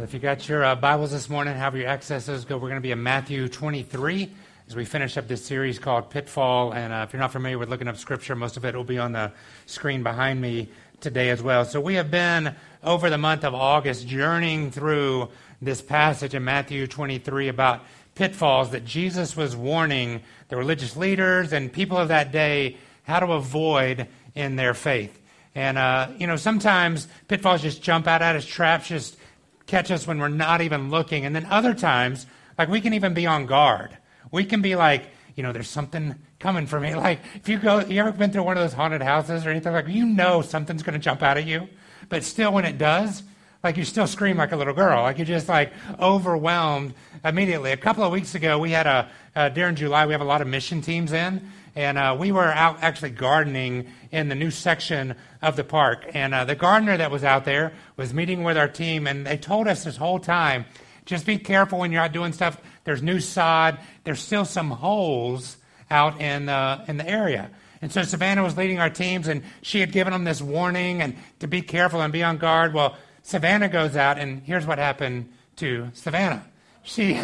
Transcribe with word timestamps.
If 0.00 0.14
you 0.14 0.20
got 0.20 0.48
your 0.48 0.64
uh, 0.64 0.74
Bibles 0.74 1.10
this 1.10 1.28
morning, 1.28 1.54
however 1.54 1.76
your 1.76 1.88
accesses 1.88 2.46
go. 2.46 2.56
We're 2.56 2.70
going 2.70 2.80
to 2.80 2.80
be 2.80 2.92
in 2.92 3.02
Matthew 3.02 3.46
23 3.46 4.30
as 4.66 4.74
we 4.74 4.86
finish 4.86 5.18
up 5.18 5.28
this 5.28 5.44
series 5.44 5.78
called 5.78 6.08
Pitfall. 6.08 6.72
And 6.72 6.94
uh, 6.94 7.04
if 7.06 7.12
you're 7.12 7.20
not 7.20 7.30
familiar 7.30 7.58
with 7.58 7.68
looking 7.68 7.88
up 7.88 7.98
Scripture, 7.98 8.34
most 8.34 8.56
of 8.56 8.64
it 8.64 8.74
will 8.74 8.84
be 8.84 8.98
on 8.98 9.12
the 9.12 9.32
screen 9.66 10.02
behind 10.02 10.40
me 10.40 10.70
today 11.00 11.28
as 11.28 11.42
well. 11.42 11.66
So 11.66 11.78
we 11.78 11.94
have 11.94 12.10
been 12.10 12.56
over 12.82 13.10
the 13.10 13.18
month 13.18 13.44
of 13.44 13.54
August 13.54 14.08
journeying 14.08 14.70
through 14.70 15.28
this 15.60 15.82
passage 15.82 16.34
in 16.34 16.42
Matthew 16.42 16.86
23 16.86 17.48
about 17.48 17.82
pitfalls 18.14 18.70
that 18.70 18.86
Jesus 18.86 19.36
was 19.36 19.54
warning 19.54 20.22
the 20.48 20.56
religious 20.56 20.96
leaders 20.96 21.52
and 21.52 21.70
people 21.70 21.98
of 21.98 22.08
that 22.08 22.32
day 22.32 22.78
how 23.02 23.20
to 23.20 23.32
avoid 23.32 24.08
in 24.34 24.56
their 24.56 24.72
faith. 24.72 25.16
And, 25.54 25.76
uh, 25.76 26.08
you 26.16 26.26
know, 26.26 26.36
sometimes 26.36 27.08
pitfalls 27.28 27.60
just 27.60 27.82
jump 27.82 28.06
out 28.06 28.22
at 28.22 28.36
us, 28.36 28.46
traps 28.46 28.88
just 28.88 29.18
catch 29.66 29.90
us 29.90 30.06
when 30.06 30.18
we're 30.18 30.28
not 30.28 30.60
even 30.60 30.90
looking. 30.90 31.24
And 31.24 31.34
then 31.34 31.46
other 31.46 31.74
times, 31.74 32.26
like 32.58 32.68
we 32.68 32.80
can 32.80 32.94
even 32.94 33.14
be 33.14 33.26
on 33.26 33.46
guard. 33.46 33.96
We 34.30 34.44
can 34.44 34.62
be 34.62 34.76
like, 34.76 35.06
you 35.36 35.42
know, 35.42 35.52
there's 35.52 35.68
something 35.68 36.14
coming 36.38 36.66
for 36.66 36.80
me. 36.80 36.94
Like 37.02 37.20
if 37.34 37.48
you 37.48 37.58
go, 37.58 37.80
you 37.80 38.00
ever 38.00 38.12
been 38.12 38.30
through 38.30 38.42
one 38.42 38.56
of 38.56 38.62
those 38.62 38.72
haunted 38.72 39.02
houses 39.02 39.46
or 39.46 39.50
anything 39.50 39.72
like, 39.72 39.88
you 39.88 40.06
know, 40.06 40.42
something's 40.42 40.82
going 40.82 40.94
to 40.94 40.98
jump 40.98 41.22
out 41.22 41.36
at 41.36 41.46
you, 41.46 41.68
but 42.08 42.22
still 42.24 42.52
when 42.52 42.64
it 42.64 42.78
does, 42.78 43.22
like 43.62 43.76
you 43.76 43.84
still 43.84 44.06
scream 44.06 44.36
like 44.36 44.52
a 44.52 44.56
little 44.56 44.74
girl. 44.74 45.02
Like 45.02 45.18
you're 45.18 45.24
just 45.24 45.48
like 45.48 45.72
overwhelmed 46.00 46.94
immediately. 47.24 47.72
A 47.72 47.76
couple 47.76 48.02
of 48.02 48.12
weeks 48.12 48.34
ago, 48.34 48.58
we 48.58 48.70
had 48.70 48.86
a 48.86 49.08
uh, 49.34 49.48
during 49.48 49.74
July 49.74 50.06
we 50.06 50.12
have 50.12 50.20
a 50.20 50.24
lot 50.24 50.42
of 50.42 50.48
mission 50.48 50.82
teams 50.82 51.12
in, 51.12 51.40
and 51.74 51.96
uh, 51.98 52.16
we 52.18 52.32
were 52.32 52.52
out 52.52 52.82
actually 52.82 53.10
gardening 53.10 53.88
in 54.10 54.28
the 54.28 54.34
new 54.34 54.50
section 54.50 55.14
of 55.40 55.56
the 55.56 55.64
park. 55.64 56.06
And 56.14 56.34
uh, 56.34 56.44
the 56.44 56.54
gardener 56.54 56.96
that 56.96 57.10
was 57.10 57.24
out 57.24 57.44
there 57.44 57.72
was 57.96 58.12
meeting 58.12 58.42
with 58.42 58.58
our 58.58 58.68
team, 58.68 59.06
and 59.06 59.26
they 59.26 59.36
told 59.36 59.68
us 59.68 59.84
this 59.84 59.96
whole 59.96 60.18
time 60.18 60.66
just 61.04 61.26
be 61.26 61.38
careful 61.38 61.80
when 61.80 61.90
you're 61.90 62.02
out 62.02 62.12
doing 62.12 62.32
stuff. 62.32 62.60
There's 62.84 63.02
new 63.02 63.18
sod, 63.18 63.78
there's 64.04 64.20
still 64.20 64.44
some 64.44 64.70
holes 64.70 65.56
out 65.90 66.20
in, 66.20 66.48
in 66.88 66.96
the 66.96 67.04
area. 67.06 67.50
And 67.80 67.90
so 67.90 68.02
Savannah 68.04 68.44
was 68.44 68.56
leading 68.56 68.78
our 68.78 68.90
teams, 68.90 69.26
and 69.26 69.42
she 69.62 69.80
had 69.80 69.90
given 69.90 70.12
them 70.12 70.22
this 70.22 70.40
warning 70.40 71.02
and 71.02 71.16
to 71.40 71.48
be 71.48 71.60
careful 71.60 72.00
and 72.00 72.12
be 72.12 72.22
on 72.22 72.38
guard. 72.38 72.72
Well, 72.72 72.96
Savannah 73.22 73.68
goes 73.68 73.96
out, 73.96 74.18
and 74.18 74.42
here's 74.44 74.64
what 74.64 74.78
happened 74.78 75.32
to 75.56 75.90
Savannah 75.92 76.44
she 76.82 77.20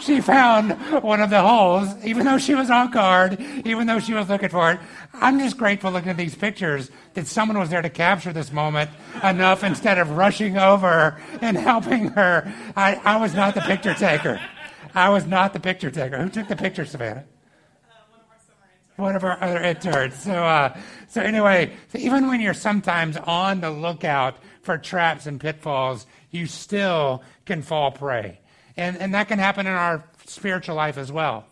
she 0.00 0.20
found 0.20 0.72
one 1.02 1.20
of 1.20 1.30
the 1.30 1.40
holes, 1.40 1.94
even 2.04 2.26
though 2.26 2.38
she 2.38 2.54
was 2.54 2.70
on 2.70 2.90
guard, 2.90 3.40
even 3.64 3.86
though 3.86 4.00
she 4.00 4.12
was 4.12 4.28
looking 4.28 4.50
for 4.50 4.72
it. 4.72 4.80
I'm 5.14 5.38
just 5.38 5.56
grateful 5.56 5.90
looking 5.90 6.10
at 6.10 6.16
these 6.16 6.34
pictures 6.34 6.90
that 7.14 7.26
someone 7.26 7.58
was 7.58 7.70
there 7.70 7.82
to 7.82 7.90
capture 7.90 8.32
this 8.32 8.52
moment 8.52 8.90
enough 9.22 9.64
instead 9.64 9.98
of 9.98 10.10
rushing 10.10 10.58
over 10.58 11.20
and 11.40 11.56
helping 11.56 12.08
her. 12.10 12.52
I, 12.76 13.00
I 13.04 13.16
was 13.16 13.34
not 13.34 13.54
the 13.54 13.62
picture 13.62 13.94
taker. 13.94 14.40
I 14.94 15.08
was 15.08 15.26
not 15.26 15.52
the 15.52 15.60
picture 15.60 15.90
taker. 15.90 16.18
Who 16.18 16.28
took 16.28 16.48
the 16.48 16.56
picture, 16.56 16.84
Savannah? 16.84 17.24
one 18.98 19.14
of 19.14 19.22
our 19.22 19.40
other 19.42 19.62
interns. 19.62 20.14
So, 20.16 20.32
uh, 20.32 20.76
so 21.06 21.22
anyway, 21.22 21.72
so 21.92 21.98
even 21.98 22.26
when 22.26 22.40
you're 22.40 22.52
sometimes 22.52 23.16
on 23.16 23.60
the 23.60 23.70
lookout 23.70 24.38
for 24.62 24.76
traps 24.76 25.26
and 25.26 25.40
pitfalls, 25.40 26.04
you 26.30 26.46
still 26.46 27.22
can 27.46 27.62
fall 27.62 27.92
prey. 27.92 28.40
And, 28.78 28.96
and 28.98 29.12
that 29.12 29.26
can 29.26 29.40
happen 29.40 29.66
in 29.66 29.72
our 29.72 30.04
spiritual 30.26 30.76
life 30.76 30.96
as 30.98 31.10
well. 31.10 31.44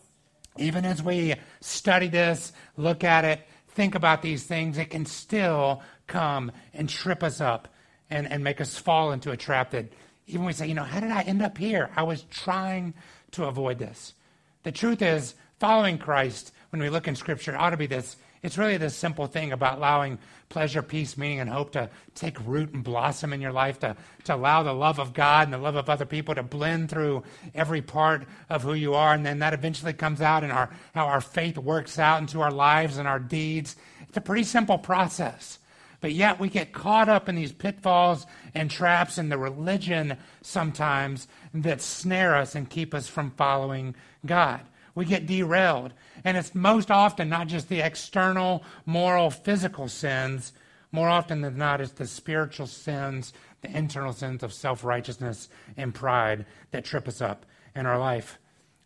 Even 0.59 0.85
as 0.85 1.03
we 1.03 1.35
study 1.61 2.07
this, 2.07 2.53
look 2.77 3.03
at 3.03 3.25
it, 3.25 3.41
think 3.71 3.97
about 3.97 4.23
these 4.23 4.45
things, 4.45 4.79
it 4.79 4.91
can 4.91 5.05
still 5.05 5.83
come 6.07 6.53
and 6.73 6.89
trip 6.89 7.25
us 7.25 7.41
up 7.41 7.67
and, 8.09 8.31
and 8.31 8.45
make 8.45 8.61
us 8.61 8.79
fall 8.79 9.11
into 9.11 9.33
a 9.33 9.37
trap 9.37 9.73
that 9.73 9.87
even 10.29 10.47
we 10.47 10.53
say, 10.53 10.69
you 10.69 10.75
know, 10.75 10.85
how 10.85 11.01
did 11.01 11.11
I 11.11 11.23
end 11.23 11.43
up 11.43 11.59
here? 11.59 11.91
I 11.97 12.05
was 12.05 12.23
trying 12.31 12.95
to 13.33 13.45
avoid 13.47 13.79
this. 13.79 14.15
The 14.63 14.73
truth 14.73 15.03
is, 15.03 15.35
following 15.59 15.99
Christ, 15.99 16.53
when 16.71 16.81
we 16.81 16.91
look 16.91 17.09
in 17.09 17.17
Scripture, 17.17 17.57
ought 17.57 17.71
to 17.71 17.77
be 17.77 17.87
this 17.87 18.17
it's 18.47 18.57
really 18.57 18.77
this 18.77 18.95
simple 18.95 19.27
thing 19.27 19.51
about 19.51 19.79
allowing 19.79 20.21
pleasure, 20.51 20.81
peace, 20.81 21.19
meaning, 21.19 21.41
and 21.41 21.51
hope 21.51 21.73
to 21.73 21.91
take 22.15 22.39
root 22.47 22.73
and 22.73 22.85
blossom 22.85 23.33
in 23.33 23.41
your 23.41 23.51
life, 23.51 23.81
to, 23.81 23.97
to 24.23 24.37
allow 24.37 24.63
the 24.63 24.73
love 24.73 25.01
of 25.01 25.13
God 25.13 25.49
and 25.49 25.53
the 25.53 25.59
love 25.59 25.75
of 25.75 25.91
other 25.91 26.05
people 26.05 26.33
to 26.33 26.45
blend 26.45 26.89
through 26.89 27.25
every 27.57 27.83
part 27.83 28.25
of 28.49 28.63
who 28.63 28.75
you 28.75 28.95
are. 28.95 29.13
And 29.13 29.27
then 29.27 29.41
that 29.41 29.53
eventually 29.53 29.93
comes 29.93 30.21
out 30.21 30.45
in 30.45 30.53
our, 30.53 30.71
how 30.95 31.07
our 31.07 31.21
faith 31.21 31.59
works 31.59 31.99
out 31.99 32.21
into 32.21 32.41
our 32.41 32.53
lives 32.53 32.99
and 32.99 33.09
our 33.09 33.19
deeds. 33.19 33.75
It's 34.09 34.17
a 34.17 34.21
pretty 34.21 34.45
simple 34.45 34.79
process. 34.79 35.59
But 36.01 36.13
yet 36.13 36.39
we 36.39 36.49
get 36.49 36.73
caught 36.73 37.09
up 37.09 37.29
in 37.29 37.35
these 37.35 37.51
pitfalls 37.51 38.27
and 38.55 38.71
traps 38.71 39.19
in 39.19 39.29
the 39.29 39.39
religion 39.39 40.19
sometimes 40.41 41.27
that 41.53 41.83
snare 41.83 42.37
us 42.37 42.55
and 42.55 42.71
keep 42.71 42.95
us 42.95 43.09
from 43.09 43.33
following 43.33 43.97
God 44.25 44.61
we 44.97 45.05
get 45.05 45.27
derailed. 45.27 45.93
And 46.25 46.37
it's 46.37 46.57
most 46.57 46.91
often 46.91 47.29
not 47.29 47.47
just 47.47 47.69
the 47.69 47.81
external, 47.81 48.65
moral, 48.85 49.31
physical 49.31 49.87
sins. 49.87 50.53
More 50.91 51.09
often 51.09 51.43
than 51.43 51.57
not, 51.57 51.81
it's 51.81 51.93
the 51.93 52.07
spiritual 52.07 52.67
sins, 52.67 53.33
the 53.61 53.77
internal 53.77 54.13
sins 54.13 54.43
of 54.43 54.53
self 54.53 54.83
righteousness 54.83 55.49
and 55.77 55.95
pride 55.95 56.47
that 56.73 56.85
trip 56.85 57.07
us 57.07 57.21
up 57.21 57.47
in 57.77 57.87
our 57.87 57.99
life. 57.99 58.39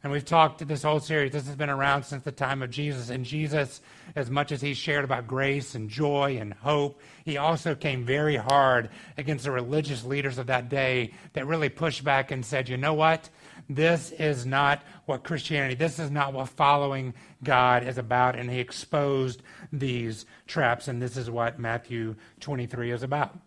And 0.02 0.10
we've 0.10 0.24
talked 0.24 0.66
this 0.66 0.82
whole 0.82 1.00
series, 1.00 1.32
this 1.32 1.46
has 1.46 1.56
been 1.56 1.68
around 1.68 2.04
since 2.04 2.24
the 2.24 2.32
time 2.32 2.62
of 2.62 2.70
Jesus. 2.70 3.10
And 3.10 3.22
Jesus, 3.22 3.82
as 4.16 4.30
much 4.30 4.50
as 4.50 4.62
he 4.62 4.72
shared 4.72 5.04
about 5.04 5.26
grace 5.26 5.74
and 5.74 5.90
joy 5.90 6.38
and 6.40 6.54
hope, 6.54 7.00
he 7.26 7.36
also 7.36 7.74
came 7.74 8.06
very 8.06 8.36
hard 8.36 8.88
against 9.18 9.44
the 9.44 9.50
religious 9.50 10.02
leaders 10.02 10.38
of 10.38 10.46
that 10.46 10.70
day 10.70 11.12
that 11.34 11.46
really 11.46 11.68
pushed 11.68 12.02
back 12.02 12.30
and 12.30 12.44
said, 12.44 12.70
you 12.70 12.78
know 12.78 12.94
what? 12.94 13.28
This 13.70 14.10
is 14.10 14.44
not 14.44 14.82
what 15.06 15.22
Christianity, 15.22 15.76
this 15.76 16.00
is 16.00 16.10
not 16.10 16.32
what 16.32 16.48
following 16.48 17.14
God 17.44 17.86
is 17.86 17.98
about. 17.98 18.34
And 18.34 18.50
he 18.50 18.58
exposed 18.58 19.42
these 19.72 20.26
traps, 20.48 20.88
and 20.88 21.00
this 21.00 21.16
is 21.16 21.30
what 21.30 21.60
Matthew 21.60 22.16
23 22.40 22.90
is 22.90 23.04
about. 23.04 23.38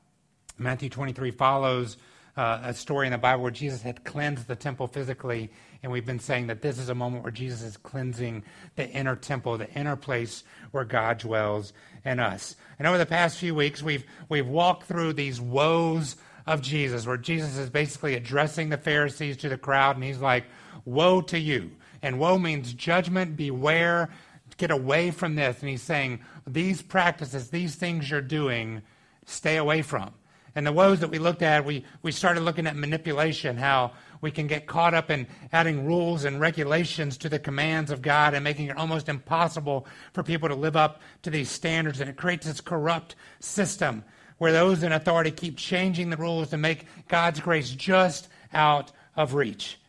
Matthew 0.58 0.88
23 0.88 1.32
follows 1.32 1.98
uh, 2.38 2.62
a 2.64 2.74
story 2.74 3.06
in 3.06 3.12
the 3.12 3.18
Bible 3.18 3.44
where 3.44 3.52
Jesus 3.52 3.82
had 3.82 4.06
cleansed 4.06 4.48
the 4.48 4.56
temple 4.56 4.88
physically, 4.88 5.52
and 5.84 5.92
we've 5.92 6.06
been 6.06 6.20
saying 6.20 6.48
that 6.48 6.62
this 6.62 6.80
is 6.80 6.88
a 6.88 6.96
moment 6.96 7.24
where 7.24 7.32
Jesus 7.32 7.62
is 7.62 7.76
cleansing 7.76 8.44
the 8.78 8.90
inner 8.90 9.18
temple, 9.18 9.58
the 9.58 9.72
inner 9.74 9.98
place 9.98 10.46
where 10.72 10.86
God 10.86 11.18
dwells 11.18 11.74
in 12.06 12.22
us. 12.22 12.56
And 12.80 12.88
over 12.88 12.98
the 12.98 13.06
past 13.06 13.38
few 13.38 13.54
weeks, 13.54 13.84
we've 13.84 14.06
we've 14.30 14.48
walked 14.48 14.88
through 14.88 15.14
these 15.14 15.42
woes 15.42 16.16
of 16.46 16.62
Jesus, 16.62 17.06
where 17.06 17.18
Jesus 17.18 17.58
is 17.58 17.70
basically 17.70 18.16
addressing 18.16 18.70
the 18.70 18.78
Pharisees 18.78 19.38
to 19.38 19.50
the 19.50 19.58
crowd, 19.58 19.96
and 19.96 20.04
he's 20.04 20.20
like, 20.20 20.46
Woe 20.86 21.22
to 21.22 21.40
you. 21.40 21.72
And 22.02 22.20
woe 22.20 22.38
means 22.38 22.74
judgment, 22.74 23.38
beware, 23.38 24.10
get 24.58 24.72
away 24.72 25.12
from 25.12 25.36
this. 25.36 25.62
And 25.62 25.70
he's 25.70 25.82
saying, 25.82 26.20
These 26.46 26.82
practices, 26.82 27.50
these 27.50 27.76
things 27.76 28.10
you're 28.10 28.22
doing, 28.22 28.82
stay 29.26 29.58
away 29.58 29.82
from. 29.82 30.14
And 30.56 30.68
the 30.68 30.72
woes 30.72 31.00
that 31.00 31.10
we 31.10 31.18
looked 31.18 31.42
at, 31.42 31.66
we, 31.66 31.84
we 32.04 32.12
started 32.12 32.42
looking 32.42 32.68
at 32.68 32.76
manipulation, 32.76 33.58
how 33.58 33.94
we 34.22 34.30
can 34.30 34.46
get 34.46 34.68
caught 34.68 34.94
up 34.94 35.10
in 35.10 35.26
adding 35.52 35.86
rules 35.86 36.26
and 36.26 36.40
regulations 36.40 37.18
to 37.18 37.30
the 37.30 37.40
commands 37.40 37.90
of 37.90 38.04
God 38.04 38.36
and 38.36 38.44
making 38.44 38.68
it 38.68 38.78
almost 38.78 39.10
impossible 39.10 39.88
for 40.14 40.22
people 40.22 40.48
to 40.50 40.56
live 40.56 40.76
up 40.76 41.02
to 41.24 41.32
these 41.32 41.50
standards. 41.50 42.00
And 42.00 42.10
it 42.10 42.18
creates 42.18 42.46
this 42.46 42.62
corrupt 42.62 43.16
system 43.40 44.04
where 44.38 44.52
those 44.52 44.84
in 44.84 44.92
authority 44.92 45.32
keep 45.32 45.58
changing 45.58 46.10
the 46.10 46.18
rules 46.18 46.50
to 46.50 46.58
make 46.58 46.86
God's 47.08 47.40
grace 47.40 47.70
just 47.70 48.28
out 48.54 48.92
of 49.16 49.34
reach. 49.34 49.80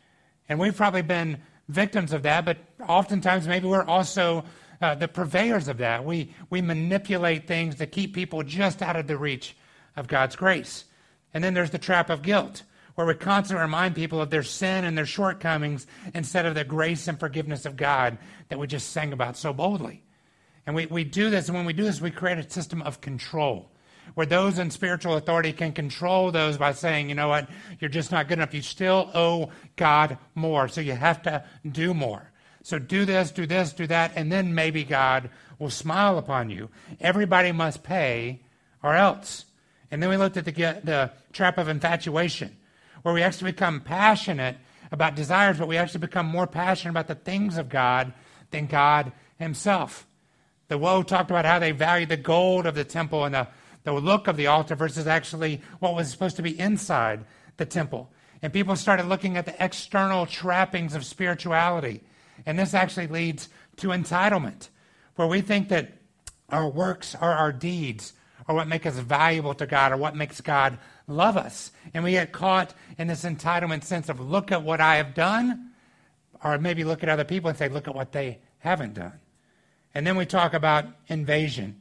And 0.49 0.59
we've 0.59 0.77
probably 0.77 1.03
been 1.03 1.38
victims 1.69 2.12
of 2.12 2.22
that, 2.22 2.44
but 2.44 2.59
oftentimes 2.87 3.49
maybe 3.49 3.66
we're 3.66 3.84
also 3.84 4.44
uh, 4.81 4.94
the 4.94 5.09
purveyors 5.09 5.69
of 5.69 5.78
that. 5.78 6.05
We, 6.05 6.34
we 6.50 6.60
manipulate 6.60 7.47
things 7.47 7.77
to 7.77 7.87
keep 7.87 8.15
people 8.15 8.43
just 8.43 8.82
out 8.82 8.97
of 8.97 9.06
the 9.06 9.16
reach 9.16 9.56
of 9.97 10.09
God's 10.09 10.37
grace. 10.37 10.84
And 11.32 11.43
then 11.43 11.55
there's 11.55 11.71
the 11.71 11.78
trap 11.78 12.11
of 12.11 12.22
guilt, 12.22 12.62
where 12.94 13.06
we 13.06 13.14
constantly 13.14 13.62
remind 13.62 13.94
people 13.94 14.20
of 14.20 14.31
their 14.31 14.43
sin 14.43 14.85
and 14.85 14.97
their 14.97 15.06
shortcomings 15.06 15.87
instead 16.14 16.47
of 16.47 16.55
the 16.55 16.64
grace 16.64 17.08
and 17.08 17.19
forgiveness 17.19 17.67
of 17.67 17.76
God 17.76 18.19
that 18.49 18.58
we 18.58 18.67
just 18.67 18.90
sang 18.90 19.12
about 19.12 19.37
so 19.37 19.52
boldly. 19.52 20.02
And 20.67 20.76
we, 20.76 20.87
we 20.87 21.02
do 21.05 21.31
this, 21.31 21.49
and 21.49 21.56
when 21.56 21.67
we 21.67 21.73
do 21.73 21.85
this, 21.85 22.00
we 22.00 22.11
create 22.11 22.38
a 22.38 22.49
system 22.49 22.82
of 22.82 23.00
control 23.00 23.70
where 24.14 24.26
those 24.26 24.58
in 24.58 24.70
spiritual 24.70 25.14
authority 25.14 25.52
can 25.52 25.72
control 25.72 26.30
those 26.30 26.56
by 26.56 26.72
saying, 26.72 27.08
you 27.08 27.14
know 27.14 27.28
what, 27.28 27.48
you're 27.80 27.90
just 27.90 28.12
not 28.12 28.28
good 28.28 28.38
enough. 28.38 28.54
You 28.54 28.62
still 28.62 29.10
owe 29.14 29.50
God 29.76 30.18
more, 30.34 30.68
so 30.68 30.80
you 30.80 30.92
have 30.92 31.22
to 31.22 31.44
do 31.70 31.94
more. 31.94 32.30
So 32.62 32.78
do 32.78 33.04
this, 33.04 33.30
do 33.30 33.46
this, 33.46 33.72
do 33.72 33.86
that, 33.88 34.12
and 34.16 34.30
then 34.30 34.54
maybe 34.54 34.84
God 34.84 35.30
will 35.58 35.70
smile 35.70 36.18
upon 36.18 36.50
you. 36.50 36.70
Everybody 37.00 37.52
must 37.52 37.82
pay 37.82 38.40
or 38.82 38.94
else. 38.94 39.44
And 39.90 40.02
then 40.02 40.10
we 40.10 40.16
looked 40.16 40.36
at 40.36 40.44
the, 40.44 40.52
the 40.52 41.10
trap 41.32 41.58
of 41.58 41.68
infatuation, 41.68 42.56
where 43.02 43.14
we 43.14 43.22
actually 43.22 43.52
become 43.52 43.80
passionate 43.80 44.56
about 44.90 45.14
desires, 45.14 45.58
but 45.58 45.68
we 45.68 45.76
actually 45.76 46.00
become 46.00 46.26
more 46.26 46.46
passionate 46.46 46.90
about 46.92 47.08
the 47.08 47.14
things 47.14 47.58
of 47.58 47.68
God 47.68 48.12
than 48.50 48.66
God 48.66 49.12
Himself. 49.38 50.06
The 50.68 50.78
woe 50.78 51.02
talked 51.02 51.30
about 51.30 51.44
how 51.44 51.58
they 51.58 51.72
valued 51.72 52.08
the 52.08 52.16
gold 52.16 52.66
of 52.66 52.74
the 52.74 52.84
temple 52.84 53.24
and 53.24 53.34
the 53.34 53.48
the 53.84 53.92
look 53.92 54.26
of 54.26 54.36
the 54.36 54.48
altar 54.48 54.75
versus 54.75 55.06
actually 55.06 55.60
what 55.78 55.94
was 55.94 56.10
supposed 56.10 56.36
to 56.36 56.42
be 56.42 56.58
inside 56.58 57.25
the 57.56 57.66
temple. 57.66 58.10
And 58.42 58.52
people 58.52 58.76
started 58.76 59.06
looking 59.06 59.36
at 59.36 59.46
the 59.46 59.64
external 59.64 60.26
trappings 60.26 60.94
of 60.94 61.04
spirituality. 61.04 62.02
And 62.44 62.58
this 62.58 62.75
actually 62.75 63.06
leads 63.06 63.48
to 63.76 63.88
entitlement, 63.88 64.69
where 65.16 65.28
we 65.28 65.40
think 65.40 65.69
that 65.69 65.92
our 66.50 66.69
works 66.69 67.14
or 67.14 67.31
our 67.31 67.52
deeds 67.52 68.12
are 68.46 68.54
what 68.54 68.69
make 68.69 68.84
us 68.84 68.98
valuable 68.98 69.54
to 69.54 69.66
God 69.66 69.92
or 69.92 69.96
what 69.96 70.16
makes 70.16 70.40
God 70.40 70.78
love 71.06 71.37
us. 71.37 71.72
And 71.94 72.04
we 72.04 72.12
get 72.12 72.32
caught 72.32 72.75
in 72.98 73.06
this 73.06 73.25
entitlement 73.25 73.84
sense 73.84 74.08
of 74.08 74.20
look 74.20 74.52
at 74.52 74.62
what 74.62 74.80
I 74.80 74.96
have 74.96 75.14
done, 75.14 75.70
or 76.42 76.58
maybe 76.58 76.84
look 76.84 77.02
at 77.02 77.08
other 77.08 77.25
people 77.25 77.48
and 77.48 77.58
say, 77.58 77.69
look 77.69 77.88
at 77.88 77.94
what 77.94 78.12
they 78.12 78.40
haven't 78.58 78.94
done. 78.94 79.12
And 79.94 80.06
then 80.06 80.16
we 80.16 80.26
talk 80.26 80.52
about 80.54 80.87
invasion. 81.08 81.80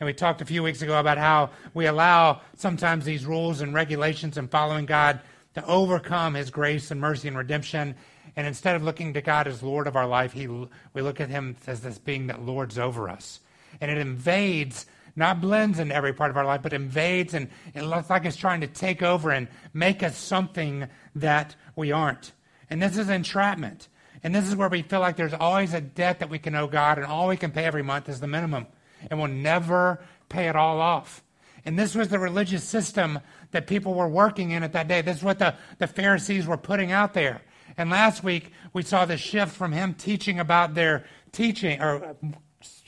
And 0.00 0.06
we 0.06 0.12
talked 0.12 0.40
a 0.40 0.44
few 0.44 0.62
weeks 0.62 0.82
ago 0.82 0.98
about 0.98 1.18
how 1.18 1.50
we 1.74 1.86
allow 1.86 2.40
sometimes 2.56 3.04
these 3.04 3.24
rules 3.24 3.60
and 3.60 3.72
regulations 3.72 4.36
and 4.36 4.50
following 4.50 4.86
God 4.86 5.20
to 5.54 5.64
overcome 5.66 6.34
his 6.34 6.50
grace 6.50 6.90
and 6.90 7.00
mercy 7.00 7.28
and 7.28 7.36
redemption. 7.36 7.94
And 8.34 8.46
instead 8.46 8.74
of 8.74 8.82
looking 8.82 9.14
to 9.14 9.20
God 9.20 9.46
as 9.46 9.62
Lord 9.62 9.86
of 9.86 9.96
our 9.96 10.06
life, 10.06 10.32
he, 10.32 10.46
we 10.48 11.02
look 11.02 11.20
at 11.20 11.28
him 11.28 11.56
as 11.66 11.80
this 11.80 11.98
being 11.98 12.26
that 12.28 12.42
lords 12.42 12.78
over 12.78 13.08
us. 13.08 13.40
And 13.80 13.90
it 13.90 13.98
invades 13.98 14.86
not 15.14 15.40
blends 15.40 15.78
into 15.78 15.94
every 15.94 16.12
part 16.12 16.30
of 16.30 16.36
our 16.36 16.44
life, 16.44 16.62
but 16.62 16.72
invades 16.72 17.34
and 17.34 17.48
it 17.74 17.82
looks 17.82 18.08
like 18.08 18.24
it's 18.24 18.36
trying 18.36 18.62
to 18.62 18.66
take 18.66 19.02
over 19.02 19.30
and 19.30 19.48
make 19.74 20.02
us 20.02 20.16
something 20.16 20.88
that 21.16 21.54
we 21.76 21.92
aren't. 21.92 22.32
And 22.70 22.82
this 22.82 22.96
is 22.96 23.10
entrapment. 23.10 23.88
And 24.22 24.34
this 24.34 24.48
is 24.48 24.56
where 24.56 24.68
we 24.68 24.82
feel 24.82 25.00
like 25.00 25.16
there's 25.16 25.34
always 25.34 25.74
a 25.74 25.80
debt 25.80 26.20
that 26.20 26.30
we 26.30 26.38
can 26.38 26.54
owe 26.54 26.68
God, 26.68 26.98
and 26.98 27.06
all 27.06 27.28
we 27.28 27.36
can 27.36 27.50
pay 27.50 27.64
every 27.64 27.82
month 27.82 28.08
is 28.08 28.20
the 28.20 28.28
minimum. 28.28 28.66
And 29.10 29.18
we'll 29.18 29.28
never 29.28 30.00
pay 30.28 30.48
it 30.48 30.56
all 30.56 30.80
off. 30.80 31.22
And 31.64 31.78
this 31.78 31.94
was 31.94 32.08
the 32.08 32.18
religious 32.18 32.64
system 32.64 33.20
that 33.52 33.66
people 33.66 33.94
were 33.94 34.08
working 34.08 34.50
in 34.50 34.62
at 34.62 34.72
that 34.72 34.88
day. 34.88 35.00
This 35.00 35.18
is 35.18 35.22
what 35.22 35.38
the, 35.38 35.54
the 35.78 35.86
Pharisees 35.86 36.46
were 36.46 36.56
putting 36.56 36.90
out 36.90 37.14
there. 37.14 37.42
And 37.76 37.88
last 37.88 38.24
week, 38.24 38.52
we 38.72 38.82
saw 38.82 39.04
the 39.04 39.16
shift 39.16 39.54
from 39.54 39.72
him 39.72 39.94
teaching 39.94 40.40
about 40.40 40.74
their 40.74 41.04
teaching, 41.30 41.80
or 41.80 42.16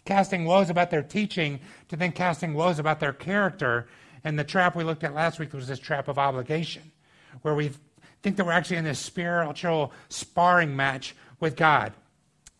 casting 0.05 0.45
woes 0.45 0.71
about 0.71 0.91
their 0.91 1.03
teaching 1.03 1.61
to 1.89 1.97
then 1.97 2.13
casting 2.13 2.55
woes 2.55 2.79
about 2.79 3.01
their 3.01 3.13
character. 3.13 3.87
And 4.25 4.39
the 4.39 4.45
trap 4.45 4.75
we 4.75 4.85
looked 4.85 5.05
at 5.05 5.15
last 5.15 5.39
week 5.39 5.53
was 5.53 5.69
this 5.69 5.79
trap 5.79 6.09
of 6.09 6.19
obligation, 6.19 6.91
where 7.43 7.55
we 7.55 7.71
think 8.23 8.37
that 8.37 8.45
we're 8.45 8.53
actually 8.53 8.79
in 8.79 8.85
this 8.85 8.99
spiritual 8.99 9.93
sparring 10.09 10.75
match 10.75 11.15
with 11.41 11.57
God. 11.57 11.93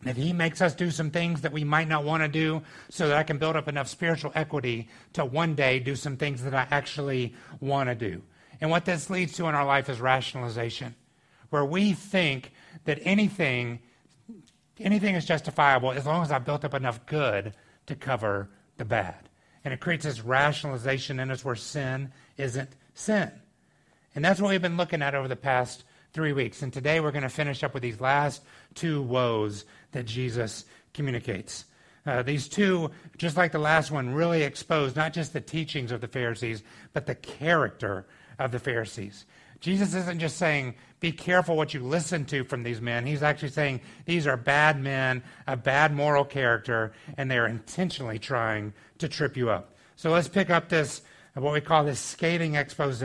That 0.05 0.15
He 0.15 0.33
makes 0.33 0.61
us 0.61 0.73
do 0.73 0.91
some 0.91 1.11
things 1.11 1.41
that 1.41 1.51
we 1.51 1.63
might 1.63 1.89
not 1.89 2.05
want 2.05 2.23
to 2.23 2.29
do 2.29 2.61
so 2.89 3.07
that 3.07 3.17
I 3.17 3.23
can 3.23 3.37
build 3.37 3.55
up 3.55 3.67
enough 3.67 3.87
spiritual 3.87 4.31
equity 4.35 4.87
to 5.13 5.25
one 5.25 5.55
day 5.55 5.79
do 5.79 5.95
some 5.95 6.15
things 6.15 6.43
that 6.43 6.53
I 6.53 6.67
actually 6.71 7.33
want 7.59 7.89
to 7.89 7.95
do. 7.95 8.21
And 8.61 8.69
what 8.69 8.85
this 8.85 9.09
leads 9.09 9.33
to 9.33 9.47
in 9.47 9.55
our 9.55 9.65
life 9.65 9.89
is 9.89 9.99
rationalization, 9.99 10.95
where 11.49 11.65
we 11.65 11.93
think 11.93 12.53
that 12.85 12.99
anything 13.01 13.79
anything 14.79 15.15
is 15.15 15.25
justifiable 15.25 15.91
as 15.91 16.05
long 16.05 16.21
as 16.21 16.31
I've 16.31 16.45
built 16.45 16.65
up 16.65 16.73
enough 16.73 17.05
good 17.05 17.53
to 17.87 17.95
cover 17.95 18.49
the 18.77 18.85
bad. 18.85 19.29
And 19.63 19.73
it 19.73 19.79
creates 19.79 20.05
this 20.05 20.21
rationalization 20.21 21.19
in 21.19 21.31
us 21.31 21.45
where 21.45 21.55
sin 21.55 22.11
isn't 22.37 22.69
sin. 22.93 23.31
And 24.13 24.23
that's 24.23 24.39
what 24.39 24.49
we've 24.49 24.61
been 24.61 24.77
looking 24.77 25.01
at 25.01 25.15
over 25.15 25.27
the 25.27 25.35
past 25.35 25.83
three 26.15 26.31
weeks. 26.31 26.61
And 26.61 26.71
today 26.71 27.01
we're 27.01 27.11
going 27.11 27.23
to 27.23 27.29
finish 27.29 27.61
up 27.61 27.73
with 27.73 27.83
these 27.83 27.99
last 27.99 28.41
two 28.73 29.01
woes 29.01 29.65
that 29.91 30.05
Jesus 30.05 30.63
communicates. 30.93 31.65
Uh, 32.05 32.23
these 32.23 32.47
two, 32.47 32.89
just 33.17 33.35
like 33.35 33.51
the 33.51 33.59
last 33.59 33.91
one, 33.91 34.13
really 34.13 34.43
expose 34.43 34.95
not 34.95 35.11
just 35.11 35.33
the 35.33 35.41
teachings 35.41 35.91
of 35.91 35.99
the 35.99 36.07
Pharisees, 36.07 36.63
but 36.93 37.05
the 37.05 37.15
character 37.15 38.05
of 38.39 38.51
the 38.51 38.59
Pharisees. 38.59 39.25
Jesus 39.59 39.93
isn't 39.93 40.19
just 40.19 40.37
saying, 40.37 40.75
be 41.01 41.11
careful 41.11 41.57
what 41.57 41.73
you 41.73 41.81
listen 41.81 42.23
to 42.25 42.45
from 42.45 42.63
these 42.63 42.79
men. 42.79 43.05
He's 43.05 43.23
actually 43.23 43.49
saying 43.49 43.81
these 44.05 44.25
are 44.25 44.37
bad 44.37 44.81
men, 44.81 45.21
a 45.47 45.57
bad 45.57 45.93
moral 45.93 46.23
character, 46.23 46.93
and 47.17 47.29
they're 47.29 47.47
intentionally 47.47 48.19
trying 48.19 48.71
to 48.99 49.09
trip 49.09 49.35
you 49.35 49.49
up. 49.49 49.75
So 49.97 50.11
let's 50.11 50.29
pick 50.29 50.49
up 50.49 50.69
this, 50.69 51.01
what 51.33 51.51
we 51.51 51.59
call 51.59 51.83
this 51.83 51.99
scathing 51.99 52.55
expose 52.55 53.03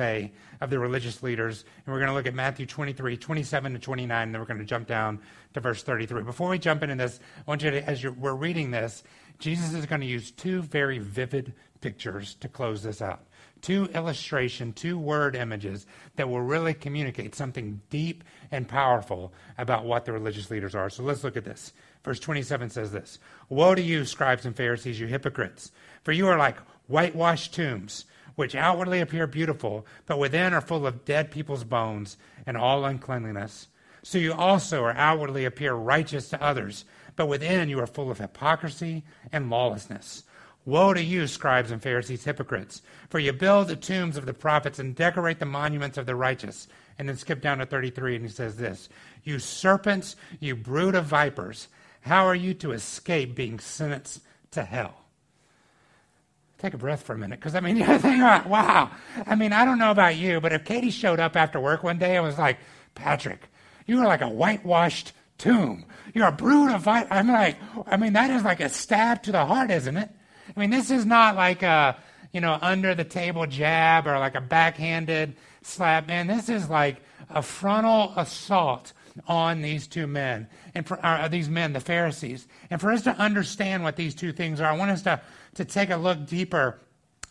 of 0.61 0.71
the 0.71 0.79
religious 0.79 1.23
leaders. 1.23 1.65
And 1.85 1.93
we're 1.93 2.01
going 2.01 2.11
to 2.11 2.15
look 2.15 2.27
at 2.27 2.35
Matthew 2.35 2.67
23, 2.67 3.17
27 3.17 3.73
to 3.73 3.79
29, 3.79 4.23
and 4.23 4.35
then 4.35 4.41
we're 4.41 4.47
going 4.47 4.59
to 4.59 4.65
jump 4.65 4.87
down 4.87 5.21
to 5.55 5.61
verse 5.61 5.83
33. 5.83 6.23
Before 6.23 6.49
we 6.49 6.59
jump 6.59 6.83
into 6.83 6.97
this, 6.97 7.21
I 7.39 7.43
want 7.47 7.63
you 7.63 7.71
to, 7.71 7.89
as 7.89 8.05
we're 8.05 8.35
reading 8.35 8.71
this, 8.71 9.03
Jesus 9.39 9.73
is 9.73 9.87
going 9.87 10.01
to 10.03 10.07
use 10.07 10.31
two 10.31 10.63
very 10.63 10.99
vivid 10.99 11.55
pictures 11.81 12.35
to 12.41 12.49
close 12.49 12.83
this 12.83 13.01
out 13.01 13.23
two 13.61 13.85
illustration, 13.95 14.73
two 14.73 14.99
word 14.99 15.37
images 15.37 15.87
that 16.17 16.29
will 16.29 16.41
really 16.41 16.75
communicate 16.75 17.35
something 17.35 17.81
deep 17.91 18.25
and 18.51 18.67
powerful 18.67 19.33
about 19.59 19.85
what 19.85 20.05
the 20.05 20.13
religious 20.13 20.51
leaders 20.51 20.75
are. 20.75 20.91
So 20.91 21.03
let's 21.03 21.25
look 21.25 21.37
at 21.37 21.45
this. 21.45 21.73
Verse 22.05 22.19
27 22.19 22.71
says 22.71 22.93
this 22.93 23.19
Woe 23.49 23.75
to 23.75 23.83
you, 23.83 24.05
scribes 24.05 24.47
and 24.47 24.57
Pharisees, 24.57 24.99
you 24.99 25.07
hypocrites! 25.07 25.73
For 26.03 26.13
you 26.13 26.29
are 26.29 26.39
like 26.39 26.59
whitewashed 26.87 27.55
tombs, 27.55 28.07
which 28.35 28.55
outwardly 28.55 29.01
appear 29.01 29.27
beautiful, 29.27 29.87
but 30.07 30.19
within 30.19 30.53
are 30.53 30.61
full 30.61 30.87
of 30.87 31.05
dead 31.05 31.31
people's 31.31 31.65
bones 31.65 32.17
and 32.47 32.57
all 32.57 32.85
uncleanliness. 32.85 33.69
So 34.03 34.19
you 34.19 34.33
also 34.33 34.83
are 34.85 34.97
outwardly 34.97 35.45
appear 35.45 35.75
righteous 35.75 36.29
to 36.31 36.43
others, 36.43 36.85
but 37.17 37.27
within 37.27 37.69
you 37.69 37.81
are 37.81 37.87
full 37.87 38.11
of 38.11 38.19
hypocrisy 38.19 39.05
and 39.33 39.51
lawlessness. 39.51 40.25
Woe 40.65 40.93
to 40.93 41.03
you, 41.03 41.27
scribes 41.27 41.71
and 41.71 41.83
Pharisees, 41.83 42.25
hypocrites! 42.25 42.83
For 43.09 43.19
you 43.19 43.33
build 43.33 43.69
the 43.69 43.77
tombs 43.77 44.17
of 44.17 44.27
the 44.27 44.35
prophets 44.35 44.79
and 44.79 44.95
decorate 44.95 45.39
the 45.39 45.47
monuments 45.47 45.97
of 45.99 46.07
the 46.07 46.15
righteous. 46.15 46.69
And 46.99 47.09
then 47.09 47.17
skip 47.17 47.41
down 47.41 47.59
to 47.59 47.67
33, 47.67 48.17
and 48.17 48.25
he 48.25 48.31
says 48.31 48.57
this 48.57 48.91
You 49.25 49.39
serpents, 49.39 50.17
you 50.39 50.55
brood 50.55 50.95
of 50.95 51.07
vipers, 51.07 51.69
how 52.03 52.27
are 52.27 52.35
you 52.35 52.53
to 52.55 52.73
escape 52.73 53.35
being 53.35 53.59
sentenced 53.59 54.21
to 54.51 54.65
hell? 54.65 54.97
Take 56.61 56.75
a 56.75 56.79
breath 56.79 57.03
for 57.03 57.15
a 57.15 57.19
minute, 57.19 57.41
because 57.41 57.55
I 57.55 57.61
mean, 57.61 57.77
you 57.79 57.85
think, 57.99 58.23
wow. 58.23 58.91
I 59.27 59.35
mean, 59.35 59.53
I 59.53 59.65
don't 59.65 59.79
know 59.79 59.91
about 59.91 60.17
you, 60.17 60.41
but 60.41 60.53
if 60.53 60.65
Katie 60.65 60.91
showed 60.91 61.19
up 61.19 61.35
after 61.35 61.59
work 61.59 61.83
one 61.83 61.99
day 61.99 62.17
and 62.17 62.25
was 62.25 62.39
like, 62.39 62.59
Patrick, 62.95 63.49
you 63.87 63.99
are 64.01 64.07
like 64.07 64.21
a 64.21 64.29
whitewashed 64.29 65.13
tomb. 65.39 65.87
You're 66.15 66.29
a 66.29 66.33
brood 66.33 66.71
of 66.71 66.83
vipers. 66.83 67.09
I'm 67.11 67.29
like, 67.29 67.57
I 67.87 67.97
mean, 67.97 68.13
that 68.13 68.31
is 68.31 68.45
like 68.45 68.61
a 68.61 68.69
stab 68.69 69.23
to 69.25 69.33
the 69.33 69.45
heart, 69.45 69.71
isn't 69.71 69.97
it? 69.97 70.11
I 70.55 70.61
mean, 70.61 70.71
this 70.71 70.91
is 70.91 71.07
not 71.07 71.35
like 71.35 71.63
a, 71.63 71.97
you 72.33 72.41
know, 72.41 72.59
under 72.61 72.95
the 72.95 73.05
table 73.05 73.47
jab 73.47 74.07
or 74.07 74.19
like 74.19 74.35
a 74.35 74.41
backhanded 74.41 75.37
slap. 75.63 76.09
Man, 76.09 76.27
this 76.27 76.49
is 76.49 76.69
like 76.69 77.03
a 77.31 77.43
frontal 77.43 78.13
assault 78.17 78.93
on 79.27 79.63
these 79.63 79.87
two 79.87 80.07
men 80.07 80.47
and 80.75 80.87
for 80.87 81.05
uh, 81.05 81.29
these 81.29 81.49
men, 81.49 81.73
the 81.73 81.81
Pharisees. 81.81 82.47
And 82.71 82.81
for 82.81 82.93
us 82.93 83.03
to 83.03 83.11
understand 83.17 83.83
what 83.83 83.97
these 83.97 84.15
two 84.15 84.33
things 84.33 84.61
are, 84.61 84.71
I 84.71 84.77
want 84.77 84.91
us 84.91 85.03
to, 85.03 85.21
to 85.55 85.65
take 85.65 85.91
a 85.91 85.97
look 85.97 86.27
deeper 86.27 86.81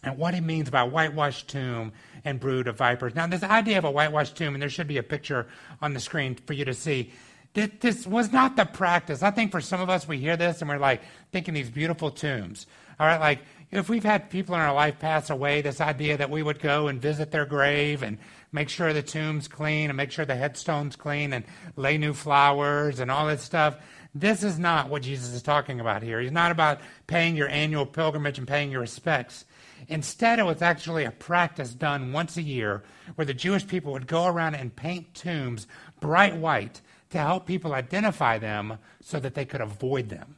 at 0.04 0.18
what 0.18 0.34
he 0.34 0.42
means 0.42 0.70
by 0.70 0.84
whitewashed 0.84 1.50
tomb 1.50 1.92
and 2.24 2.40
brood 2.40 2.68
of 2.68 2.78
vipers. 2.78 3.16
Now, 3.16 3.28
this 3.28 3.44
idea 3.44 3.78
of 3.78 3.86
a 3.86 3.92
whitewashed 3.92 4.36
tomb, 4.36 4.54
and 4.54 4.62
there 4.62 4.70
should 4.70 4.88
be 4.88 4.98
a 4.98 5.04
picture 5.04 5.48
on 5.82 5.94
the 5.94 6.00
screen 6.00 6.36
for 6.36 6.54
you 6.54 6.66
to 6.66 6.74
see. 6.74 7.12
This 7.54 8.06
was 8.06 8.32
not 8.32 8.56
the 8.56 8.66
practice. 8.66 9.24
I 9.24 9.32
think 9.32 9.52
for 9.52 9.62
some 9.62 9.82
of 9.82 9.90
us, 9.90 10.08
we 10.08 10.20
hear 10.20 10.38
this 10.38 10.62
and 10.62 10.70
we're 10.70 10.78
like 10.78 11.02
thinking 11.32 11.54
these 11.54 11.70
beautiful 11.70 12.12
tombs. 12.12 12.68
All 13.00 13.08
right, 13.08 13.20
like 13.20 13.40
if 13.72 13.90
we've 13.90 14.04
had 14.04 14.30
people 14.30 14.56
in 14.56 14.62
our 14.62 14.74
life 14.74 15.00
pass 15.00 15.30
away, 15.30 15.62
this 15.62 15.82
idea 15.82 16.18
that 16.18 16.30
we 16.30 16.44
would 16.44 16.60
go 16.60 16.88
and 16.88 17.02
visit 17.02 17.32
their 17.32 17.46
grave 17.46 18.04
and 18.04 18.18
make 18.52 18.70
sure 18.70 18.94
the 18.94 19.02
tomb's 19.02 19.48
clean 19.48 19.90
and 19.90 19.98
make 19.98 20.12
sure 20.12 20.26
the 20.26 20.36
headstone's 20.36 20.96
clean 20.96 21.34
and 21.34 21.46
lay 21.76 21.98
new 21.98 22.14
flowers 22.14 23.00
and 23.00 23.10
all 23.10 23.28
that 23.28 23.40
stuff. 23.40 23.78
This 24.14 24.44
is 24.44 24.58
not 24.58 24.90
what 24.90 25.04
Jesus 25.04 25.34
is 25.34 25.44
talking 25.44 25.80
about 25.80 26.02
here. 26.02 26.20
He's 26.20 26.32
not 26.32 26.52
about 26.52 26.82
paying 27.08 27.36
your 27.36 27.48
annual 27.50 27.86
pilgrimage 27.86 28.40
and 28.40 28.48
paying 28.48 28.72
your 28.72 28.82
respects. 28.82 29.46
Instead, 29.88 30.40
it 30.40 30.46
was 30.46 30.62
actually 30.62 31.06
a 31.06 31.12
practice 31.12 31.74
done 31.74 32.12
once 32.12 32.36
a 32.38 32.42
year 32.42 32.84
where 33.16 33.26
the 33.26 33.34
Jewish 33.34 33.66
people 33.66 33.94
would 33.94 34.08
go 34.08 34.26
around 34.26 34.56
and 34.56 34.76
paint 34.76 35.14
tombs 35.14 35.68
bright 36.00 36.36
white 36.36 36.82
to 37.10 37.18
help 37.18 37.46
people 37.46 37.74
identify 37.74 38.38
them 38.38 38.78
so 39.02 39.20
that 39.20 39.34
they 39.34 39.46
could 39.46 39.62
avoid 39.62 40.10
them. 40.10 40.36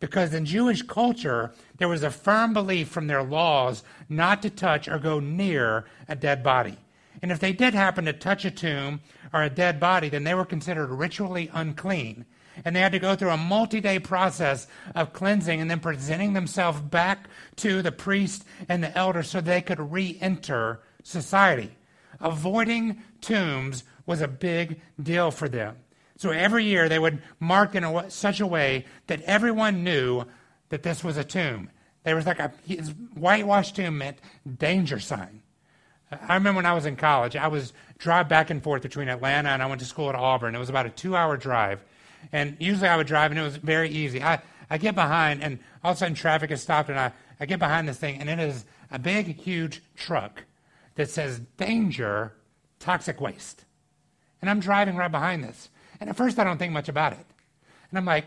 Because 0.00 0.32
in 0.32 0.44
Jewish 0.44 0.82
culture, 0.82 1.52
there 1.78 1.88
was 1.88 2.04
a 2.04 2.10
firm 2.10 2.52
belief 2.52 2.88
from 2.88 3.08
their 3.08 3.22
laws 3.22 3.82
not 4.08 4.42
to 4.42 4.50
touch 4.50 4.86
or 4.86 4.98
go 4.98 5.18
near 5.18 5.86
a 6.08 6.14
dead 6.14 6.42
body. 6.42 6.76
And 7.20 7.32
if 7.32 7.40
they 7.40 7.52
did 7.52 7.74
happen 7.74 8.04
to 8.04 8.12
touch 8.12 8.44
a 8.44 8.50
tomb 8.50 9.00
or 9.32 9.42
a 9.42 9.50
dead 9.50 9.80
body, 9.80 10.08
then 10.08 10.22
they 10.22 10.34
were 10.34 10.44
considered 10.44 10.90
ritually 10.90 11.50
unclean. 11.52 12.26
And 12.64 12.74
they 12.74 12.80
had 12.80 12.92
to 12.92 13.00
go 13.00 13.16
through 13.16 13.30
a 13.30 13.36
multi 13.36 13.80
day 13.80 13.98
process 13.98 14.66
of 14.94 15.12
cleansing 15.12 15.60
and 15.60 15.70
then 15.70 15.80
presenting 15.80 16.32
themselves 16.32 16.80
back 16.80 17.28
to 17.56 17.82
the 17.82 17.92
priest 17.92 18.44
and 18.68 18.82
the 18.82 18.96
elder 18.96 19.22
so 19.22 19.40
they 19.40 19.60
could 19.60 19.92
re 19.92 20.16
enter 20.20 20.80
society. 21.02 21.76
Avoiding 22.20 23.02
tombs 23.20 23.84
was 24.06 24.20
a 24.20 24.28
big 24.28 24.80
deal 25.00 25.30
for 25.30 25.48
them. 25.48 25.76
So 26.18 26.30
every 26.30 26.64
year 26.64 26.88
they 26.88 26.98
would 26.98 27.22
mark 27.38 27.76
in 27.76 27.84
a, 27.84 28.10
such 28.10 28.40
a 28.40 28.46
way 28.46 28.84
that 29.06 29.22
everyone 29.22 29.84
knew 29.84 30.24
that 30.68 30.82
this 30.82 31.02
was 31.02 31.16
a 31.16 31.24
tomb. 31.24 31.70
There 32.02 32.16
was 32.16 32.26
like 32.26 32.40
a 32.40 32.48
whitewashed 33.14 33.76
tomb 33.76 33.98
meant 33.98 34.18
danger 34.58 34.98
sign. 34.98 35.42
I 36.10 36.34
remember 36.34 36.56
when 36.56 36.66
I 36.66 36.72
was 36.72 36.86
in 36.86 36.96
college, 36.96 37.36
I 37.36 37.46
was 37.46 37.72
drive 37.98 38.28
back 38.28 38.50
and 38.50 38.62
forth 38.62 38.82
between 38.82 39.08
Atlanta 39.08 39.50
and 39.50 39.62
I 39.62 39.66
went 39.66 39.80
to 39.80 39.86
school 39.86 40.08
at 40.08 40.16
Auburn. 40.16 40.54
It 40.54 40.58
was 40.58 40.70
about 40.70 40.86
a 40.86 40.90
two 40.90 41.14
hour 41.14 41.36
drive. 41.36 41.84
And 42.32 42.56
usually 42.58 42.88
I 42.88 42.96
would 42.96 43.06
drive 43.06 43.30
and 43.30 43.38
it 43.38 43.44
was 43.44 43.56
very 43.56 43.88
easy. 43.88 44.20
I, 44.20 44.42
I 44.68 44.78
get 44.78 44.96
behind 44.96 45.40
and 45.42 45.60
all 45.84 45.92
of 45.92 45.96
a 45.96 45.98
sudden 45.98 46.14
traffic 46.14 46.50
has 46.50 46.60
stopped 46.60 46.88
and 46.88 46.98
I, 46.98 47.12
I 47.38 47.46
get 47.46 47.60
behind 47.60 47.88
this 47.88 47.98
thing 47.98 48.20
and 48.20 48.28
it 48.28 48.40
is 48.40 48.64
a 48.90 48.98
big, 48.98 49.40
huge 49.40 49.82
truck 49.94 50.44
that 50.96 51.10
says 51.10 51.40
danger, 51.58 52.32
toxic 52.80 53.20
waste. 53.20 53.66
And 54.42 54.50
I'm 54.50 54.58
driving 54.58 54.96
right 54.96 55.12
behind 55.12 55.44
this. 55.44 55.68
And 56.00 56.10
at 56.10 56.16
first 56.16 56.38
I 56.38 56.44
don't 56.44 56.58
think 56.58 56.72
much 56.72 56.88
about 56.88 57.12
it. 57.12 57.26
And 57.90 57.98
I'm 57.98 58.04
like, 58.04 58.26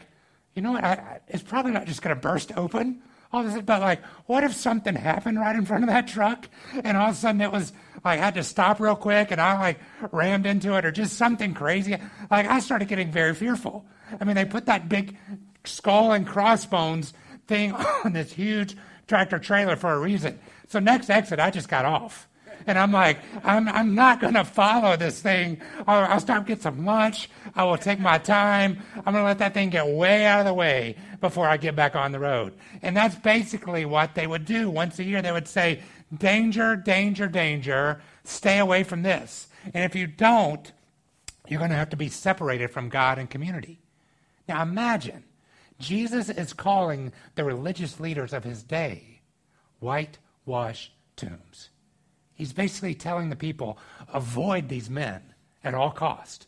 you 0.56 0.62
know 0.62 0.74
what? 0.74 0.84
I, 0.84 0.94
I, 0.94 1.20
it's 1.28 1.44
probably 1.44 1.72
not 1.72 1.86
just 1.86 2.02
going 2.02 2.16
to 2.16 2.22
burst 2.22 2.52
open 2.58 3.02
all 3.34 3.44
sudden, 3.48 3.66
but 3.66 3.82
like, 3.82 4.04
what 4.26 4.44
if 4.44 4.54
something 4.54 4.96
happened 4.96 5.40
right 5.40 5.56
in 5.56 5.66
front 5.66 5.84
of 5.84 5.90
that 5.90 6.08
truck? 6.08 6.48
And 6.84 6.98
all 6.98 7.10
of 7.10 7.16
a 7.16 7.18
sudden 7.18 7.42
it 7.42 7.52
was 7.52 7.72
like, 8.04 8.20
I 8.20 8.26
had 8.26 8.36
to 8.36 8.44
stop 8.44 8.80
real 8.80 8.96
quick 8.96 9.32
and 9.32 9.40
I 9.40 9.60
like 9.60 9.80
rammed 10.12 10.46
into 10.46 10.78
it 10.78 10.86
or 10.86 10.92
just 10.92 11.14
something 11.14 11.54
crazy. 11.54 11.96
Like, 12.30 12.48
I 12.48 12.60
started 12.60 12.88
getting 12.88 13.12
very 13.12 13.34
fearful. 13.34 13.86
I 14.20 14.26
mean, 14.26 14.36
they 14.36 14.46
put 14.46 14.66
that 14.66 14.90
big 14.90 15.18
skull 15.64 16.12
and 16.12 16.28
crossbones 16.28 17.14
thing 17.48 17.72
on 18.06 18.14
this 18.14 18.34
huge 18.34 18.76
tractor 19.08 19.40
trailer 19.40 19.76
for 19.76 19.94
a 19.94 20.00
reason. 20.00 20.40
So 20.68 20.80
next 20.80 21.10
exit, 21.10 21.40
I 21.40 21.52
just 21.52 21.70
got 21.70 21.86
off. 21.86 22.28
And 22.68 22.78
I'm 22.78 22.92
like, 22.92 23.20
I'm, 23.44 23.68
I'm 23.68 23.96
not 23.96 24.20
going 24.20 24.34
to 24.36 24.44
follow 24.44 24.96
this 24.96 25.22
thing. 25.22 25.62
I'll, 25.88 26.14
I'll 26.14 26.20
stop, 26.20 26.46
get 26.46 26.62
some 26.62 26.86
lunch. 26.86 27.30
I 27.56 27.64
will 27.64 27.78
take 27.78 28.00
my 28.00 28.18
time. 28.18 28.82
I'm 28.96 29.14
going 29.14 29.24
to 29.24 29.24
let 29.24 29.40
that 29.40 29.54
thing 29.54 29.70
get 29.70 29.88
way 29.88 30.26
out 30.26 30.40
of 30.40 30.46
the 30.46 30.54
way 30.54 30.96
before 31.20 31.48
I 31.48 31.58
get 31.58 31.76
back 31.76 31.96
on 31.96 32.12
the 32.12 32.20
road. 32.20 32.54
And 32.82 32.96
that's 32.96 33.16
basically 33.16 33.86
what 33.86 34.16
they 34.16 34.28
would 34.28 34.46
do 34.46 34.70
once 34.70 35.00
a 35.00 35.04
year. 35.04 35.22
They 35.22 35.32
would 35.32 35.48
say, 35.48 35.82
danger, 36.16 36.76
danger, 36.76 37.28
danger. 37.28 38.02
Stay 38.24 38.60
away 38.60 38.84
from 38.84 39.04
this. 39.04 39.48
And 39.74 39.84
if 39.84 39.96
you 39.96 40.08
don't, 40.08 40.72
you're 41.48 41.60
going 41.60 41.72
to 41.72 41.78
have 41.78 41.90
to 41.90 41.98
be 41.98 42.10
separated 42.10 42.72
from 42.72 42.90
God 42.90 43.18
and 43.18 43.30
community. 43.30 43.80
Now 44.48 44.62
imagine, 44.62 45.24
Jesus 45.80 46.30
is 46.30 46.54
calling 46.54 47.12
the 47.36 47.44
religious 47.44 48.00
leaders 48.00 48.34
of 48.34 48.44
his 48.44 48.64
day 48.64 49.22
whitewash 49.80 50.92
tombs. 51.16 51.70
He's 52.42 52.54
basically 52.54 52.96
telling 52.96 53.30
the 53.30 53.36
people, 53.36 53.78
avoid 54.12 54.68
these 54.68 54.90
men 54.90 55.22
at 55.64 55.76
all 55.76 55.92
cost. 55.92 56.48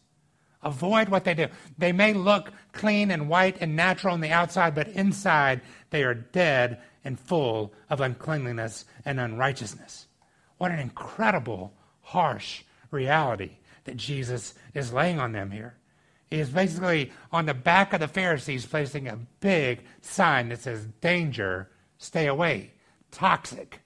Avoid 0.64 1.08
what 1.08 1.24
they 1.24 1.36
do. 1.36 1.50
They 1.78 1.92
may 1.92 2.14
look 2.14 2.52
clean 2.72 3.12
and 3.12 3.30
white 3.30 3.58
and 3.62 3.76
natural 3.76 4.16
on 4.16 4.20
the 4.20 4.32
outside, 4.32 4.74
but 4.74 4.88
inside 4.88 5.62
they 5.92 6.02
are 6.02 6.16
dead 6.16 6.82
and 7.04 7.20
full 7.20 7.76
of 7.92 8.02
uncleanliness 8.02 8.86
and 9.06 9.20
unrighteousness. 9.20 10.08
What 10.58 10.72
an 10.72 10.80
incredible, 10.80 11.76
harsh 12.02 12.64
reality 12.90 13.58
that 13.84 13.96
Jesus 13.96 14.56
is 14.74 14.94
laying 14.94 15.20
on 15.20 15.32
them 15.32 15.52
here. 15.52 15.76
He 16.32 16.40
is 16.40 16.50
basically 16.50 17.12
on 17.32 17.46
the 17.46 17.54
back 17.54 17.94
of 17.94 18.00
the 18.00 18.08
Pharisees 18.08 18.66
placing 18.66 19.08
a 19.08 19.20
big 19.42 19.84
sign 20.02 20.50
that 20.50 20.62
says, 20.62 20.88
Danger, 21.02 21.70
stay 22.00 22.26
away, 22.26 22.72
toxic, 23.12 23.82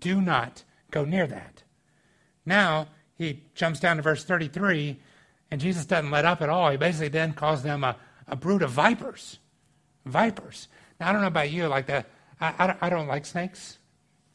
do 0.00 0.22
not 0.22 0.62
go 0.90 1.04
near 1.04 1.26
that. 1.26 1.62
Now, 2.44 2.88
he 3.14 3.42
jumps 3.54 3.80
down 3.80 3.96
to 3.96 4.02
verse 4.02 4.24
33, 4.24 4.98
and 5.50 5.60
Jesus 5.60 5.84
doesn't 5.84 6.10
let 6.10 6.24
up 6.24 6.40
at 6.42 6.48
all. 6.48 6.70
He 6.70 6.76
basically 6.76 7.08
then 7.08 7.32
calls 7.32 7.62
them 7.62 7.84
a, 7.84 7.96
a 8.26 8.36
brood 8.36 8.62
of 8.62 8.70
vipers. 8.70 9.38
Vipers. 10.06 10.68
Now, 10.98 11.10
I 11.10 11.12
don't 11.12 11.20
know 11.20 11.28
about 11.28 11.50
you, 11.50 11.66
like 11.68 11.86
the, 11.86 12.04
I, 12.40 12.54
I, 12.58 12.66
don't, 12.66 12.78
I 12.82 12.90
don't 12.90 13.08
like 13.08 13.26
snakes. 13.26 13.78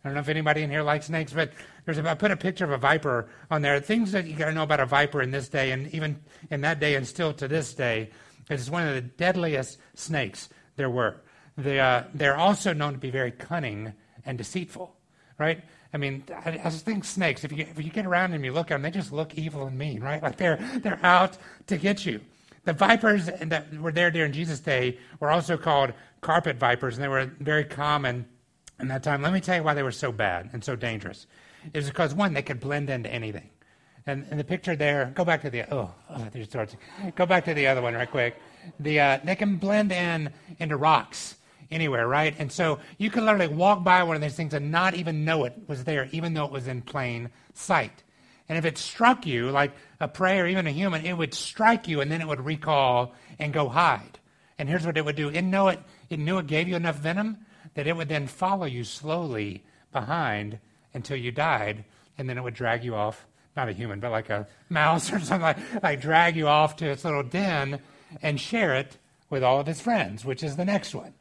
I 0.04 0.10
don't 0.10 0.16
know 0.16 0.22
if 0.22 0.30
anybody 0.30 0.62
in 0.62 0.70
here 0.70 0.84
likes 0.84 1.08
snakes, 1.08 1.34
but 1.34 1.52
there's 1.86 1.98
a, 1.98 2.08
I 2.08 2.14
put 2.14 2.30
a 2.30 2.38
picture 2.38 2.64
of 2.64 2.72
a 2.72 2.78
viper 2.78 3.28
on 3.50 3.64
there. 3.64 3.80
Things 3.80 4.12
that 4.12 4.28
you 4.28 4.36
got 4.36 4.46
to 4.46 4.54
know 4.54 4.64
about 4.64 4.80
a 4.80 4.86
viper 4.86 5.22
in 5.22 5.32
this 5.32 5.50
day, 5.50 5.72
and 5.72 5.92
even 5.94 6.20
in 6.52 6.62
that 6.62 6.80
day, 6.80 6.94
and 6.94 7.08
still 7.08 7.34
to 7.34 7.48
this 7.48 7.74
day, 7.74 8.12
it's 8.50 8.70
one 8.70 8.88
of 8.88 8.94
the 8.94 9.02
deadliest 9.02 9.80
snakes 9.96 10.50
there 10.76 10.90
were. 10.90 11.22
They, 11.58 11.80
uh, 11.80 12.04
they're 12.14 12.38
also 12.38 12.74
known 12.74 12.94
to 12.94 13.00
be 13.00 13.10
very 13.10 13.32
cunning 13.32 13.94
and 14.26 14.38
deceitful, 14.38 14.96
right? 15.40 15.64
I 15.96 15.98
mean, 15.98 16.25
I, 16.44 16.50
I 16.50 16.70
just 16.70 16.84
think 16.84 17.06
snakes, 17.06 17.46
if 17.46 17.54
you, 17.54 17.60
if 17.60 17.82
you 17.82 17.90
get 17.90 18.06
around 18.06 18.32
them, 18.32 18.44
you 18.44 18.52
look 18.52 18.70
at 18.70 18.75
them, 18.75 18.82
they 18.82 18.92
just 18.92 19.14
look 19.14 19.34
evil 19.36 19.66
and 19.66 19.78
mean, 19.78 20.02
right? 20.04 20.22
Like 20.22 20.36
they're, 20.36 20.58
they're 20.84 21.00
out 21.02 21.38
to 21.68 21.78
get 21.78 22.06
you. 22.06 22.20
The 22.66 22.74
vipers 22.74 23.30
that 23.42 23.74
were 23.80 23.94
there 23.94 24.12
during 24.12 24.34
Jesus' 24.34 24.60
day 24.60 25.00
were 25.22 25.32
also 25.32 25.56
called 25.56 25.94
carpet 26.20 26.58
vipers, 26.58 26.96
and 26.96 27.04
they 27.04 27.08
were 27.08 27.32
very 27.40 27.64
common 27.64 28.25
in 28.78 28.90
that 28.90 29.04
time. 29.04 29.22
Let 29.22 29.32
me 29.32 29.40
tell 29.40 29.56
you 29.56 29.64
why 29.64 29.74
they 29.74 29.84
were 29.84 29.92
so 29.94 30.12
bad 30.12 30.50
and 30.52 30.62
so 30.62 30.75
dangerous. 30.75 31.28
It 31.74 31.78
was 31.78 31.88
because, 31.88 32.14
one, 32.14 32.34
they 32.34 32.42
could 32.42 32.60
blend 32.60 32.90
into 32.90 33.10
anything. 33.10 33.50
And, 34.06 34.28
and 34.30 34.38
the 34.38 34.44
picture 34.44 34.75
there, 34.75 35.14
go 35.16 35.24
back 35.24 35.44
to 35.44 35.50
the, 35.50 35.74
oh, 35.74 35.94
oh 36.10 36.28
there's 36.34 36.52
sorts. 36.52 36.75
Go 37.16 37.25
back 37.25 37.46
to 37.46 37.54
the 37.54 37.68
other 37.68 37.82
one 37.82 37.94
right 37.94 38.12
quick. 38.12 38.36
The, 38.82 39.00
uh, 39.00 39.20
they 39.24 39.38
can 39.38 39.56
blend 39.56 39.94
in 39.94 40.34
into 40.60 40.75
rocks 40.75 41.36
anywhere, 41.72 42.07
right? 42.07 42.36
And 42.38 42.51
so 42.51 42.79
you 42.98 43.10
can 43.10 43.25
literally 43.25 43.48
walk 43.48 43.84
by 43.84 44.03
one 44.03 44.15
of 44.15 44.22
these 44.22 44.36
things 44.36 44.53
and 44.53 44.72
not 44.72 44.95
even 44.95 45.25
know 45.25 45.45
it 45.45 45.53
was 45.67 45.84
there, 45.84 46.07
even 46.12 46.34
though 46.34 46.45
it 46.45 46.51
was 46.51 46.67
in 46.67 46.81
plain 46.81 47.29
sight. 47.53 48.03
And 48.48 48.57
if 48.57 48.65
it 48.65 48.77
struck 48.77 49.25
you, 49.25 49.50
like 49.50 49.72
a 50.00 50.07
prey 50.07 50.39
or 50.39 50.48
even 50.48 50.67
a 50.67 50.72
human, 50.72 51.05
it 51.05 51.13
would 51.13 51.34
strike 51.34 51.88
you 51.88 52.01
and 52.01 52.12
then 52.12 52.22
it 52.22 52.27
would 52.27 52.45
recall 52.45 53.13
and 53.39 53.51
go 53.51 53.69
hide. 53.69 54.19
And 54.57 54.69
here's 54.69 54.86
what 54.86 54.98
it 54.98 55.05
would 55.05 55.15
do 55.15 55.29
it, 55.29 55.41
know 55.41 55.67
it, 55.69 55.79
it 56.10 56.19
knew 56.19 56.38
it 56.38 56.48
gave 56.48 56.67
you 56.67 56.75
enough 56.75 56.98
venom 56.98 57.39
that 57.74 57.88
it 57.88 57.95
would 57.95 58.07
then 58.07 58.27
follow 58.27 58.65
you 58.65 58.84
slowly 58.84 59.63
behind 59.91 60.60
until 60.93 61.17
you 61.17 61.31
died, 61.31 61.84
and 62.17 62.29
then 62.29 62.38
it 62.38 62.43
would 62.43 62.53
drag 62.53 62.84
you 62.84 62.95
off, 62.95 63.27
not 63.57 63.67
a 63.67 63.74
human, 63.74 64.00
but 64.00 64.12
like 64.12 64.29
a 64.29 64.48
mouse 64.69 65.12
or 65.13 65.19
something 65.19 65.41
like, 65.41 65.84
like 65.84 66.01
drag 66.01 66.36
you 66.36 66.48
off 66.48 66.77
to 66.77 66.89
its 66.89 67.03
little 67.03 67.24
den 67.24 67.79
and 68.22 68.39
share 68.39 68.75
it 68.75 68.98
with 69.29 69.43
all 69.43 69.60
of 69.60 69.67
its 69.67 69.81
friends, 69.81 70.24
which 70.24 70.43
is 70.43 70.55
the 70.55 70.65
next 70.65 70.95
one. 70.95 71.13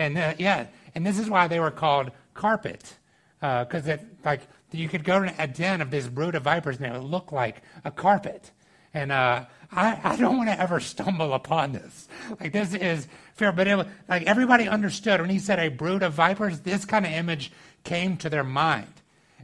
And 0.00 0.16
uh, 0.16 0.32
yeah, 0.38 0.66
and 0.94 1.04
this 1.04 1.18
is 1.18 1.28
why 1.28 1.46
they 1.46 1.60
were 1.60 1.70
called 1.70 2.10
carpet, 2.32 2.96
because 3.38 3.86
uh, 3.86 3.92
it 3.92 4.06
like 4.24 4.40
you 4.72 4.88
could 4.88 5.04
go 5.04 5.22
to 5.22 5.34
a 5.38 5.46
den 5.46 5.82
of 5.82 5.90
this 5.90 6.08
brood 6.08 6.34
of 6.34 6.44
vipers 6.44 6.78
and 6.78 6.86
it 6.86 6.92
would 6.92 7.04
look 7.04 7.32
like 7.32 7.60
a 7.84 7.90
carpet. 7.90 8.50
And 8.94 9.12
uh, 9.12 9.44
I, 9.70 10.00
I 10.02 10.16
don't 10.16 10.38
want 10.38 10.48
to 10.48 10.58
ever 10.58 10.80
stumble 10.80 11.34
upon 11.34 11.72
this. 11.72 12.08
Like 12.40 12.52
this 12.52 12.72
is 12.72 13.08
fair, 13.34 13.52
but 13.52 13.68
it, 13.68 13.86
like 14.08 14.22
everybody 14.22 14.66
understood 14.68 15.20
when 15.20 15.28
he 15.28 15.38
said 15.38 15.58
a 15.58 15.68
brood 15.68 16.02
of 16.02 16.14
vipers, 16.14 16.60
this 16.60 16.86
kind 16.86 17.04
of 17.04 17.12
image 17.12 17.52
came 17.84 18.16
to 18.18 18.30
their 18.30 18.42
mind. 18.42 18.92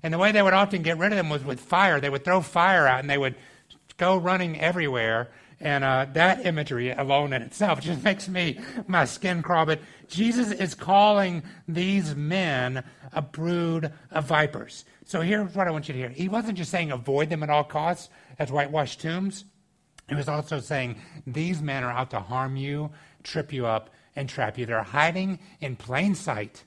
And 0.03 0.13
the 0.13 0.19
way 0.19 0.33
they 0.33 0.41
would 0.41 0.55
often 0.55 0.81
get 0.81 0.97
rid 0.97 1.13
of 1.13 1.19
them 1.19 1.29
was 1.29 1.45
with 1.45 1.61
fire. 1.61 2.01
They 2.01 2.09
would 2.09 2.25
throw 2.25 2.41
fire 2.41 2.87
out 2.87 3.01
and 3.01 3.11
they 3.11 3.19
would 3.19 3.35
go 3.99 4.17
running 4.17 4.59
everywhere. 4.59 5.29
And 5.61 5.85
uh, 5.85 6.07
that 6.13 6.45
imagery 6.45 6.91
alone 6.91 7.33
in 7.33 7.41
itself 7.41 7.81
just 7.81 8.05
makes 8.05 8.29
me, 8.29 8.61
my 8.87 9.07
skin 9.07 9.43
crawl. 9.43 9.67
But 9.67 9.81
Jesus 10.09 10.51
is 10.53 10.75
calling 10.75 11.43
these 11.67 12.15
men 12.15 12.85
a 13.13 13.23
brood 13.23 13.93
of 14.11 14.27
vipers. 14.27 14.85
So 15.07 15.23
here's 15.23 15.55
what 15.55 15.67
I 15.67 15.71
want 15.71 15.89
you 15.89 15.95
to 15.95 15.99
hear. 15.99 16.09
He 16.11 16.29
wasn't 16.29 16.59
just 16.59 16.71
saying 16.71 16.91
avoid 16.91 17.31
them 17.31 17.43
at 17.43 17.51
all 17.51 17.65
costs 17.65 18.11
as 18.39 18.51
whitewashed 18.51 19.01
tombs. 19.01 19.45
He 20.09 20.15
was 20.15 20.29
also 20.29 20.61
saying 20.61 20.97
these 21.27 21.63
men 21.63 21.85
are 21.85 21.91
out 21.91 22.11
to 22.11 22.21
harm 22.21 22.57
you, 22.57 22.91
trip 23.23 23.53
you 23.53 23.67
up, 23.67 23.91
and 24.15 24.29
trap 24.29 24.59
you. 24.59 24.67
They're 24.67 24.83
hiding 24.83 25.39
in 25.61 25.77
plain 25.77 26.15
sight, 26.15 26.65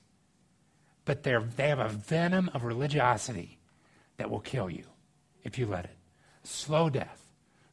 but 1.05 1.23
they're, 1.23 1.41
they 1.41 1.69
have 1.69 1.79
a 1.79 1.89
venom 1.89 2.49
of 2.53 2.63
religiosity 2.63 3.59
that 4.17 4.29
will 4.29 4.39
kill 4.39 4.69
you 4.69 4.85
if 5.43 5.57
you 5.57 5.67
let 5.67 5.85
it. 5.85 5.95
Slow 6.43 6.89
death 6.89 7.18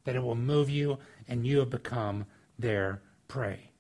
that 0.07 0.17
it 0.17 0.23
will 0.23 0.35
move 0.35 0.71
you 0.71 0.99
and 1.29 1.47
you 1.47 1.59
have 1.59 1.69
become 1.69 2.25
their 2.59 3.03
prey. 3.29 3.71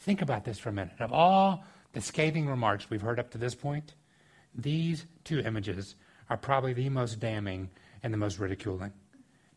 Think 0.00 0.22
about 0.22 0.44
this 0.44 0.58
for 0.58 0.70
a 0.70 0.72
minute. 0.72 1.00
Of 1.00 1.12
all 1.12 1.64
the 1.92 2.00
scathing 2.00 2.46
remarks 2.46 2.88
we've 2.88 3.02
heard 3.02 3.20
up 3.20 3.30
to 3.32 3.38
this 3.38 3.54
point, 3.54 3.94
these 4.54 5.04
two 5.24 5.40
images 5.40 5.96
are 6.30 6.36
probably 6.36 6.72
the 6.72 6.88
most 6.88 7.20
damning 7.20 7.68
and 8.02 8.14
the 8.14 8.18
most 8.18 8.38
ridiculing. 8.38 8.92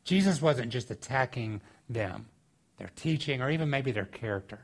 Jesus 0.03 0.41
wasn't 0.41 0.71
just 0.71 0.91
attacking 0.91 1.61
them, 1.87 2.27
their 2.77 2.89
teaching, 2.95 3.41
or 3.41 3.49
even 3.49 3.69
maybe 3.69 3.91
their 3.91 4.05
character. 4.05 4.59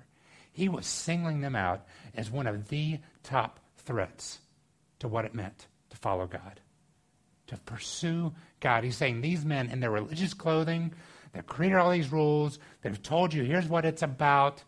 He 0.52 0.70
was 0.70 0.86
singling 0.86 1.42
them 1.42 1.56
out 1.56 1.86
as 2.16 2.32
one 2.32 2.48
of 2.48 2.70
the 2.70 3.00
top 3.24 3.60
threats 3.78 4.40
to 5.00 5.08
what 5.08 5.26
it 5.26 5.36
meant 5.36 5.68
to 5.90 5.98
follow 5.98 6.26
God, 6.26 6.62
to 7.48 7.58
pursue 7.58 8.34
God. 8.60 8.84
He's 8.84 8.98
saying 8.98 9.22
these 9.22 9.46
men 9.46 9.70
in 9.70 9.80
their 9.80 9.92
religious 9.92 10.34
clothing, 10.34 10.94
They've 11.36 11.46
created 11.46 11.78
all 11.78 11.92
these 11.92 12.14
rules. 12.14 12.60
They've 12.82 13.04
told 13.04 13.34
you 13.34 13.44
here's 13.44 13.68
what 13.68 13.84
it's 13.84 14.02
about. 14.02 14.64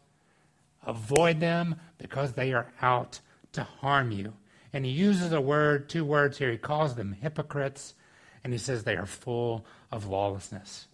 Avoid 0.86 1.40
them 1.40 1.78
because 1.98 2.34
they 2.34 2.52
are 2.52 2.74
out 2.82 3.22
to 3.54 3.64
harm 3.64 4.12
you. 4.12 4.34
And 4.74 4.86
he 4.86 4.92
uses 4.92 5.32
a 5.32 5.40
word, 5.40 5.88
two 5.88 6.04
words 6.04 6.38
here. 6.38 6.52
He 6.52 6.58
calls 6.58 6.96
them 6.96 7.14
hypocrites, 7.22 7.96
and 8.44 8.52
he 8.52 8.60
says 8.60 8.84
they 8.84 8.98
are 8.98 9.06
full 9.06 9.66
of 9.94 10.08
lawlessness. 10.08 10.88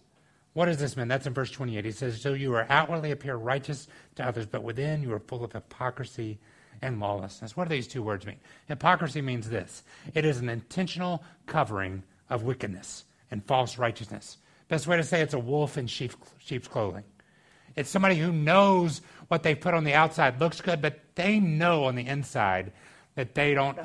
What 0.52 0.66
does 0.66 0.78
this 0.78 0.96
mean? 0.96 1.08
That's 1.08 1.26
in 1.26 1.34
verse 1.34 1.50
28. 1.50 1.84
He 1.84 1.90
says, 1.90 2.20
So 2.20 2.34
you 2.34 2.54
are 2.54 2.66
outwardly 2.70 3.10
appear 3.10 3.34
righteous 3.34 3.88
to 4.14 4.24
others, 4.24 4.46
but 4.46 4.62
within 4.62 5.02
you 5.02 5.12
are 5.12 5.18
full 5.18 5.42
of 5.42 5.52
hypocrisy 5.52 6.38
and 6.84 7.00
lawlessness. 7.00 7.56
What 7.56 7.68
do 7.68 7.74
these 7.74 7.88
two 7.88 8.02
words 8.02 8.26
mean? 8.26 8.36
Hypocrisy 8.66 9.22
means 9.22 9.48
this 9.48 9.82
it 10.14 10.24
is 10.24 10.38
an 10.38 10.48
intentional 10.48 11.24
covering 11.46 12.02
of 12.28 12.42
wickedness 12.42 13.04
and 13.30 13.44
false 13.44 13.78
righteousness. 13.78 14.36
Best 14.68 14.86
way 14.86 14.96
to 14.96 15.02
say 15.02 15.20
it's 15.20 15.34
a 15.34 15.38
wolf 15.38 15.76
in 15.78 15.86
sheep, 15.86 16.12
sheep's 16.38 16.68
clothing. 16.68 17.04
It's 17.74 17.90
somebody 17.90 18.16
who 18.16 18.32
knows 18.32 19.00
what 19.28 19.42
they 19.42 19.54
put 19.54 19.74
on 19.74 19.84
the 19.84 19.94
outside 19.94 20.40
looks 20.40 20.60
good, 20.60 20.80
but 20.80 21.00
they 21.16 21.40
know 21.40 21.84
on 21.84 21.96
the 21.96 22.06
inside 22.06 22.72
that 23.16 23.34
they 23.34 23.54
don't, 23.54 23.78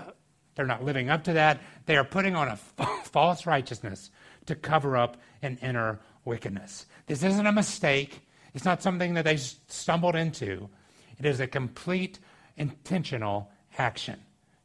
they're 0.56 0.68
not 0.68 0.84
living 0.84 1.10
up 1.10 1.24
to 1.24 1.34
that. 1.34 1.60
They 1.86 1.98
are 1.98 2.04
putting 2.04 2.36
on 2.36 2.50
a 2.50 2.56
false 3.04 3.46
righteousness 3.46 4.12
to 4.46 4.56
cover 4.56 4.96
up 4.96 5.18
an 5.42 5.58
inner 5.62 6.00
wickedness. 6.26 6.86
This 7.08 7.24
isn't 7.24 7.48
a 7.48 7.52
mistake. 7.52 8.22
It's 8.54 8.66
not 8.66 8.84
something 8.84 9.14
that 9.16 9.26
they 9.26 9.38
stumbled 9.38 10.16
into. 10.16 10.70
It 11.18 11.26
is 11.26 11.40
a 11.40 11.48
complete 11.48 12.20
intentional 12.60 13.50
action. 13.78 14.20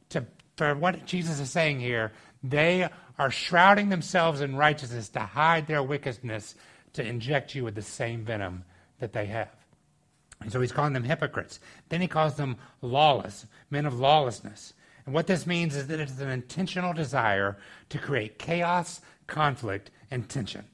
To, 0.09 0.25
for 0.57 0.75
what 0.75 1.05
Jesus 1.05 1.39
is 1.39 1.49
saying 1.49 1.79
here, 1.79 2.11
they 2.43 2.87
are 3.17 3.31
shrouding 3.31 3.89
themselves 3.89 4.41
in 4.41 4.55
righteousness 4.55 5.09
to 5.09 5.21
hide 5.21 5.67
their 5.67 5.81
wickedness, 5.81 6.55
to 6.93 7.03
inject 7.03 7.55
you 7.55 7.63
with 7.63 7.75
the 7.75 7.81
same 7.81 8.23
venom 8.23 8.63
that 8.99 9.13
they 9.13 9.25
have. 9.25 9.49
And 10.41 10.51
so 10.51 10.61
he's 10.61 10.71
calling 10.71 10.93
them 10.93 11.03
hypocrites. 11.03 11.59
Then 11.89 12.01
he 12.01 12.07
calls 12.07 12.35
them 12.35 12.57
lawless, 12.81 13.45
men 13.69 13.85
of 13.85 13.99
lawlessness. 13.99 14.73
And 15.05 15.13
what 15.13 15.27
this 15.27 15.47
means 15.47 15.75
is 15.75 15.87
that 15.87 15.99
it 15.99 16.09
is 16.09 16.19
an 16.19 16.29
intentional 16.29 16.93
desire 16.93 17.57
to 17.89 17.97
create 17.97 18.37
chaos, 18.37 19.01
conflict, 19.27 19.91
and 20.11 20.27
tension. 20.27 20.65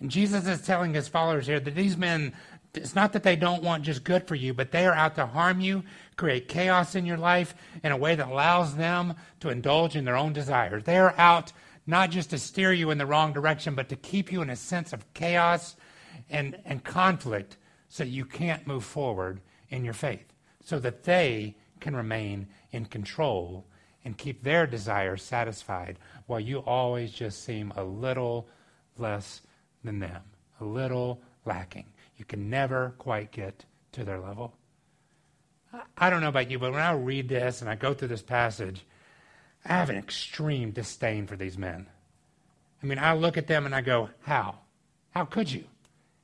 And 0.00 0.10
Jesus 0.10 0.46
is 0.46 0.62
telling 0.62 0.94
his 0.94 1.08
followers 1.08 1.46
here 1.46 1.60
that 1.60 1.74
these 1.74 1.96
men, 1.96 2.34
it's 2.76 2.94
not 2.94 3.12
that 3.12 3.22
they 3.22 3.36
don't 3.36 3.62
want 3.62 3.84
just 3.84 4.04
good 4.04 4.26
for 4.26 4.34
you, 4.34 4.54
but 4.54 4.70
they 4.70 4.86
are 4.86 4.94
out 4.94 5.14
to 5.16 5.26
harm 5.26 5.60
you, 5.60 5.84
create 6.16 6.48
chaos 6.48 6.94
in 6.94 7.06
your 7.06 7.16
life 7.16 7.54
in 7.82 7.92
a 7.92 7.96
way 7.96 8.14
that 8.14 8.28
allows 8.28 8.76
them 8.76 9.14
to 9.40 9.50
indulge 9.50 9.96
in 9.96 10.04
their 10.04 10.16
own 10.16 10.32
desires. 10.32 10.84
They 10.84 10.98
are 10.98 11.14
out 11.18 11.52
not 11.86 12.10
just 12.10 12.30
to 12.30 12.38
steer 12.38 12.72
you 12.72 12.90
in 12.90 12.98
the 12.98 13.06
wrong 13.06 13.32
direction, 13.32 13.74
but 13.74 13.88
to 13.90 13.96
keep 13.96 14.32
you 14.32 14.42
in 14.42 14.50
a 14.50 14.56
sense 14.56 14.92
of 14.92 15.12
chaos 15.14 15.76
and, 16.30 16.58
and 16.64 16.82
conflict 16.82 17.56
so 17.88 18.04
you 18.04 18.24
can't 18.24 18.66
move 18.66 18.84
forward 18.84 19.40
in 19.68 19.84
your 19.84 19.94
faith, 19.94 20.32
so 20.62 20.78
that 20.78 21.04
they 21.04 21.56
can 21.80 21.94
remain 21.94 22.46
in 22.72 22.86
control 22.86 23.66
and 24.04 24.18
keep 24.18 24.42
their 24.42 24.66
desires 24.66 25.22
satisfied 25.22 25.98
while 26.26 26.40
you 26.40 26.58
always 26.58 27.12
just 27.12 27.44
seem 27.44 27.72
a 27.76 27.84
little 27.84 28.48
less 28.96 29.42
than 29.82 29.98
them, 29.98 30.22
a 30.60 30.64
little 30.64 31.20
lacking. 31.44 31.86
You 32.16 32.24
can 32.24 32.50
never 32.50 32.94
quite 32.98 33.32
get 33.32 33.64
to 33.92 34.04
their 34.04 34.20
level. 34.20 34.54
I 35.98 36.10
don't 36.10 36.20
know 36.20 36.28
about 36.28 36.50
you, 36.50 36.58
but 36.58 36.72
when 36.72 36.80
I 36.80 36.92
read 36.92 37.28
this 37.28 37.60
and 37.60 37.68
I 37.68 37.74
go 37.74 37.94
through 37.94 38.08
this 38.08 38.22
passage, 38.22 38.84
I 39.64 39.72
have 39.72 39.90
an 39.90 39.96
extreme 39.96 40.70
disdain 40.70 41.26
for 41.26 41.36
these 41.36 41.58
men. 41.58 41.86
I 42.82 42.86
mean, 42.86 42.98
I 42.98 43.14
look 43.14 43.36
at 43.36 43.46
them 43.46 43.66
and 43.66 43.74
I 43.74 43.80
go, 43.80 44.10
How? 44.22 44.58
How 45.10 45.24
could 45.24 45.50
you? 45.50 45.64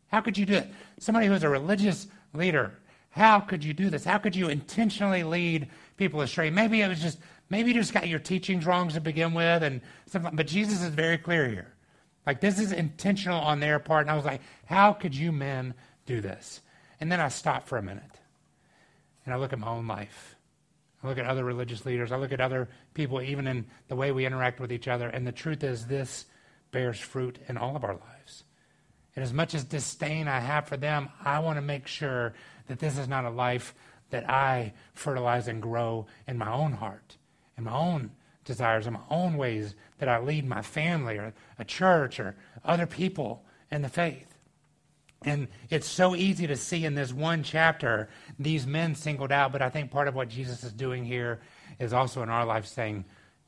How 0.08 0.20
could 0.20 0.36
you 0.36 0.46
do 0.46 0.54
it? 0.54 0.68
Somebody 0.98 1.26
who's 1.26 1.42
a 1.42 1.48
religious 1.48 2.06
leader, 2.34 2.74
how 3.10 3.40
could 3.40 3.64
you 3.64 3.72
do 3.72 3.90
this? 3.90 4.04
How 4.04 4.18
could 4.18 4.36
you 4.36 4.48
intentionally 4.48 5.22
lead 5.22 5.68
people 5.96 6.20
astray? 6.20 6.50
Maybe 6.50 6.80
it 6.80 6.88
was 6.88 7.00
just, 7.00 7.18
maybe 7.48 7.68
you 7.68 7.74
just 7.74 7.92
got 7.92 8.08
your 8.08 8.18
teachings 8.18 8.66
wrong 8.66 8.88
to 8.88 9.00
begin 9.00 9.34
with, 9.34 9.62
and 9.62 9.80
something, 10.06 10.34
but 10.34 10.46
Jesus 10.46 10.82
is 10.82 10.90
very 10.90 11.18
clear 11.18 11.48
here. 11.48 11.72
Like, 12.30 12.40
this 12.40 12.60
is 12.60 12.70
intentional 12.70 13.40
on 13.40 13.58
their 13.58 13.80
part. 13.80 14.02
And 14.02 14.10
I 14.12 14.14
was 14.14 14.24
like, 14.24 14.40
how 14.64 14.92
could 14.92 15.16
you 15.16 15.32
men 15.32 15.74
do 16.06 16.20
this? 16.20 16.60
And 17.00 17.10
then 17.10 17.18
I 17.18 17.26
stop 17.26 17.66
for 17.66 17.76
a 17.76 17.82
minute 17.82 18.20
and 19.24 19.34
I 19.34 19.36
look 19.36 19.52
at 19.52 19.58
my 19.58 19.66
own 19.66 19.88
life. 19.88 20.36
I 21.02 21.08
look 21.08 21.18
at 21.18 21.26
other 21.26 21.42
religious 21.44 21.84
leaders. 21.84 22.12
I 22.12 22.18
look 22.18 22.30
at 22.30 22.40
other 22.40 22.68
people, 22.94 23.20
even 23.20 23.48
in 23.48 23.66
the 23.88 23.96
way 23.96 24.12
we 24.12 24.26
interact 24.26 24.60
with 24.60 24.70
each 24.70 24.86
other. 24.86 25.08
And 25.08 25.26
the 25.26 25.32
truth 25.32 25.64
is, 25.64 25.86
this 25.86 26.26
bears 26.70 27.00
fruit 27.00 27.40
in 27.48 27.56
all 27.56 27.74
of 27.74 27.82
our 27.82 27.94
lives. 27.94 28.44
And 29.16 29.24
as 29.24 29.32
much 29.32 29.52
as 29.52 29.64
disdain 29.64 30.28
I 30.28 30.38
have 30.38 30.68
for 30.68 30.76
them, 30.76 31.08
I 31.24 31.40
want 31.40 31.56
to 31.56 31.62
make 31.62 31.88
sure 31.88 32.34
that 32.68 32.78
this 32.78 32.96
is 32.96 33.08
not 33.08 33.24
a 33.24 33.30
life 33.30 33.74
that 34.10 34.30
I 34.30 34.74
fertilize 34.94 35.48
and 35.48 35.60
grow 35.60 36.06
in 36.28 36.38
my 36.38 36.52
own 36.52 36.74
heart, 36.74 37.16
in 37.58 37.64
my 37.64 37.72
own 37.72 38.12
desires, 38.50 38.86
in 38.86 38.94
my 38.94 39.00
own 39.08 39.36
ways 39.36 39.74
that 39.98 40.08
I 40.08 40.18
lead 40.18 40.46
my 40.46 40.62
family 40.62 41.16
or 41.16 41.32
a 41.58 41.64
church 41.64 42.18
or 42.18 42.34
other 42.64 42.86
people 42.86 43.44
in 43.70 43.82
the 43.82 43.88
faith. 43.88 44.26
And 45.22 45.48
it's 45.68 45.86
so 45.86 46.16
easy 46.16 46.46
to 46.46 46.56
see 46.56 46.84
in 46.84 46.94
this 46.94 47.12
one 47.12 47.42
chapter 47.42 48.08
these 48.38 48.66
men 48.66 48.94
singled 48.94 49.30
out, 49.30 49.52
but 49.52 49.62
I 49.62 49.68
think 49.68 49.90
part 49.90 50.08
of 50.08 50.14
what 50.14 50.28
Jesus 50.28 50.64
is 50.64 50.72
doing 50.72 51.04
here 51.04 51.40
is 51.78 51.92
also 51.92 52.22
in 52.22 52.30
our 52.30 52.44
life 52.44 52.66
saying, 52.66 53.04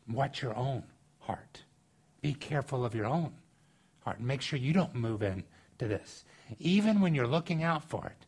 Watch 0.08 0.42
your 0.42 0.54
own 0.56 0.84
heart. 1.20 1.62
Be 2.20 2.34
careful 2.34 2.84
of 2.84 2.94
your 2.94 3.06
own 3.06 3.32
heart. 4.00 4.20
Make 4.20 4.42
sure 4.42 4.58
you 4.58 4.72
don't 4.72 4.94
move 4.94 5.22
in 5.22 5.44
to 5.78 5.88
this. 5.88 6.24
Even 6.58 7.00
when 7.00 7.14
you're 7.14 7.26
looking 7.26 7.62
out 7.62 7.84
for 7.84 8.06
it, 8.06 8.26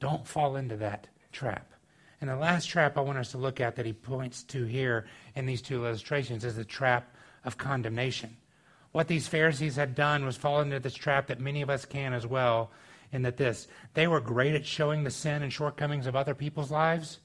don't 0.00 0.26
fall 0.26 0.56
into 0.56 0.76
that 0.76 1.08
trap. 1.32 1.72
And 2.20 2.30
the 2.30 2.36
last 2.36 2.66
trap 2.66 2.96
I 2.96 3.02
want 3.02 3.18
us 3.18 3.32
to 3.32 3.38
look 3.38 3.60
at 3.60 3.76
that 3.76 3.86
he 3.86 3.92
points 3.92 4.42
to 4.44 4.64
here 4.64 5.06
in 5.34 5.46
these 5.46 5.62
two 5.62 5.84
illustrations 5.86 6.44
is 6.44 6.56
the 6.56 6.64
trap 6.64 7.14
of 7.44 7.58
condemnation. 7.58 8.36
What 8.92 9.08
these 9.08 9.28
Pharisees 9.28 9.76
had 9.76 9.94
done 9.94 10.24
was 10.24 10.36
fall 10.36 10.60
into 10.60 10.80
this 10.80 10.94
trap 10.94 11.26
that 11.26 11.40
many 11.40 11.60
of 11.60 11.68
us 11.68 11.84
can 11.84 12.14
as 12.14 12.26
well 12.26 12.70
in 13.12 13.22
that 13.22 13.36
this 13.36 13.68
they 13.94 14.06
were 14.06 14.20
great 14.20 14.54
at 14.54 14.66
showing 14.66 15.04
the 15.04 15.10
sin 15.10 15.42
and 15.42 15.52
shortcomings 15.52 16.06
of 16.06 16.16
other 16.16 16.34
people's 16.34 16.70
lives 16.70 17.20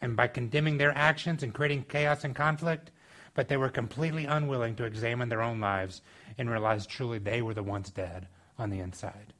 and 0.00 0.16
by 0.16 0.28
condemning 0.28 0.78
their 0.78 0.96
actions 0.96 1.42
and 1.42 1.54
creating 1.54 1.84
chaos 1.88 2.24
and 2.24 2.36
conflict, 2.36 2.90
but 3.34 3.48
they 3.48 3.56
were 3.56 3.68
completely 3.68 4.26
unwilling 4.26 4.76
to 4.76 4.84
examine 4.84 5.28
their 5.28 5.42
own 5.42 5.60
lives 5.60 6.02
and 6.36 6.50
realize 6.50 6.86
truly 6.86 7.18
they 7.18 7.42
were 7.42 7.54
the 7.54 7.62
ones 7.62 7.90
dead 7.90 8.28
on 8.58 8.70
the 8.70 8.78
inside. 8.78 9.32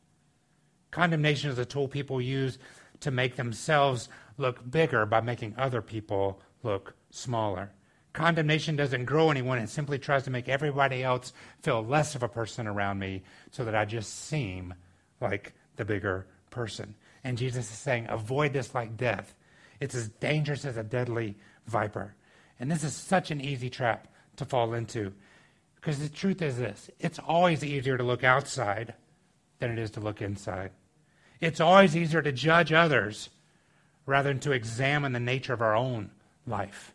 Condemnation 0.90 1.50
is 1.50 1.58
a 1.58 1.64
tool 1.64 1.86
people 1.86 2.20
use 2.20 2.58
to 3.00 3.10
make 3.10 3.36
themselves 3.36 4.08
look 4.38 4.70
bigger 4.70 5.04
by 5.04 5.20
making 5.20 5.54
other 5.58 5.82
people 5.82 6.40
look 6.62 6.94
smaller. 7.10 7.70
Condemnation 8.12 8.74
doesn't 8.74 9.04
grow 9.04 9.30
anyone, 9.30 9.58
it 9.58 9.68
simply 9.68 9.98
tries 9.98 10.24
to 10.24 10.30
make 10.30 10.48
everybody 10.48 11.02
else 11.02 11.32
feel 11.62 11.84
less 11.84 12.14
of 12.14 12.22
a 12.22 12.28
person 12.28 12.66
around 12.66 12.98
me 12.98 13.22
so 13.50 13.64
that 13.64 13.74
I 13.74 13.84
just 13.84 14.26
seem 14.26 14.74
like 15.20 15.52
the 15.76 15.84
bigger 15.84 16.26
person. 16.50 16.94
And 17.22 17.36
Jesus 17.36 17.70
is 17.70 17.78
saying, 17.78 18.06
avoid 18.08 18.52
this 18.52 18.74
like 18.74 18.96
death. 18.96 19.34
It's 19.80 19.94
as 19.94 20.08
dangerous 20.08 20.64
as 20.64 20.76
a 20.76 20.82
deadly 20.82 21.36
viper. 21.66 22.14
And 22.58 22.70
this 22.70 22.82
is 22.82 22.94
such 22.94 23.30
an 23.30 23.40
easy 23.40 23.70
trap 23.70 24.08
to 24.36 24.44
fall 24.44 24.74
into. 24.74 25.12
Because 25.76 25.98
the 25.98 26.08
truth 26.08 26.42
is 26.42 26.58
this 26.58 26.90
it's 26.98 27.18
always 27.18 27.62
easier 27.62 27.96
to 27.96 28.02
look 28.02 28.24
outside 28.24 28.94
than 29.60 29.70
it 29.70 29.78
is 29.78 29.90
to 29.92 30.00
look 30.00 30.20
inside. 30.20 30.70
It's 31.40 31.60
always 31.60 31.96
easier 31.96 32.22
to 32.22 32.32
judge 32.32 32.72
others 32.72 33.30
rather 34.08 34.30
than 34.30 34.40
to 34.40 34.52
examine 34.52 35.12
the 35.12 35.20
nature 35.20 35.52
of 35.52 35.60
our 35.60 35.76
own 35.76 36.10
life. 36.46 36.94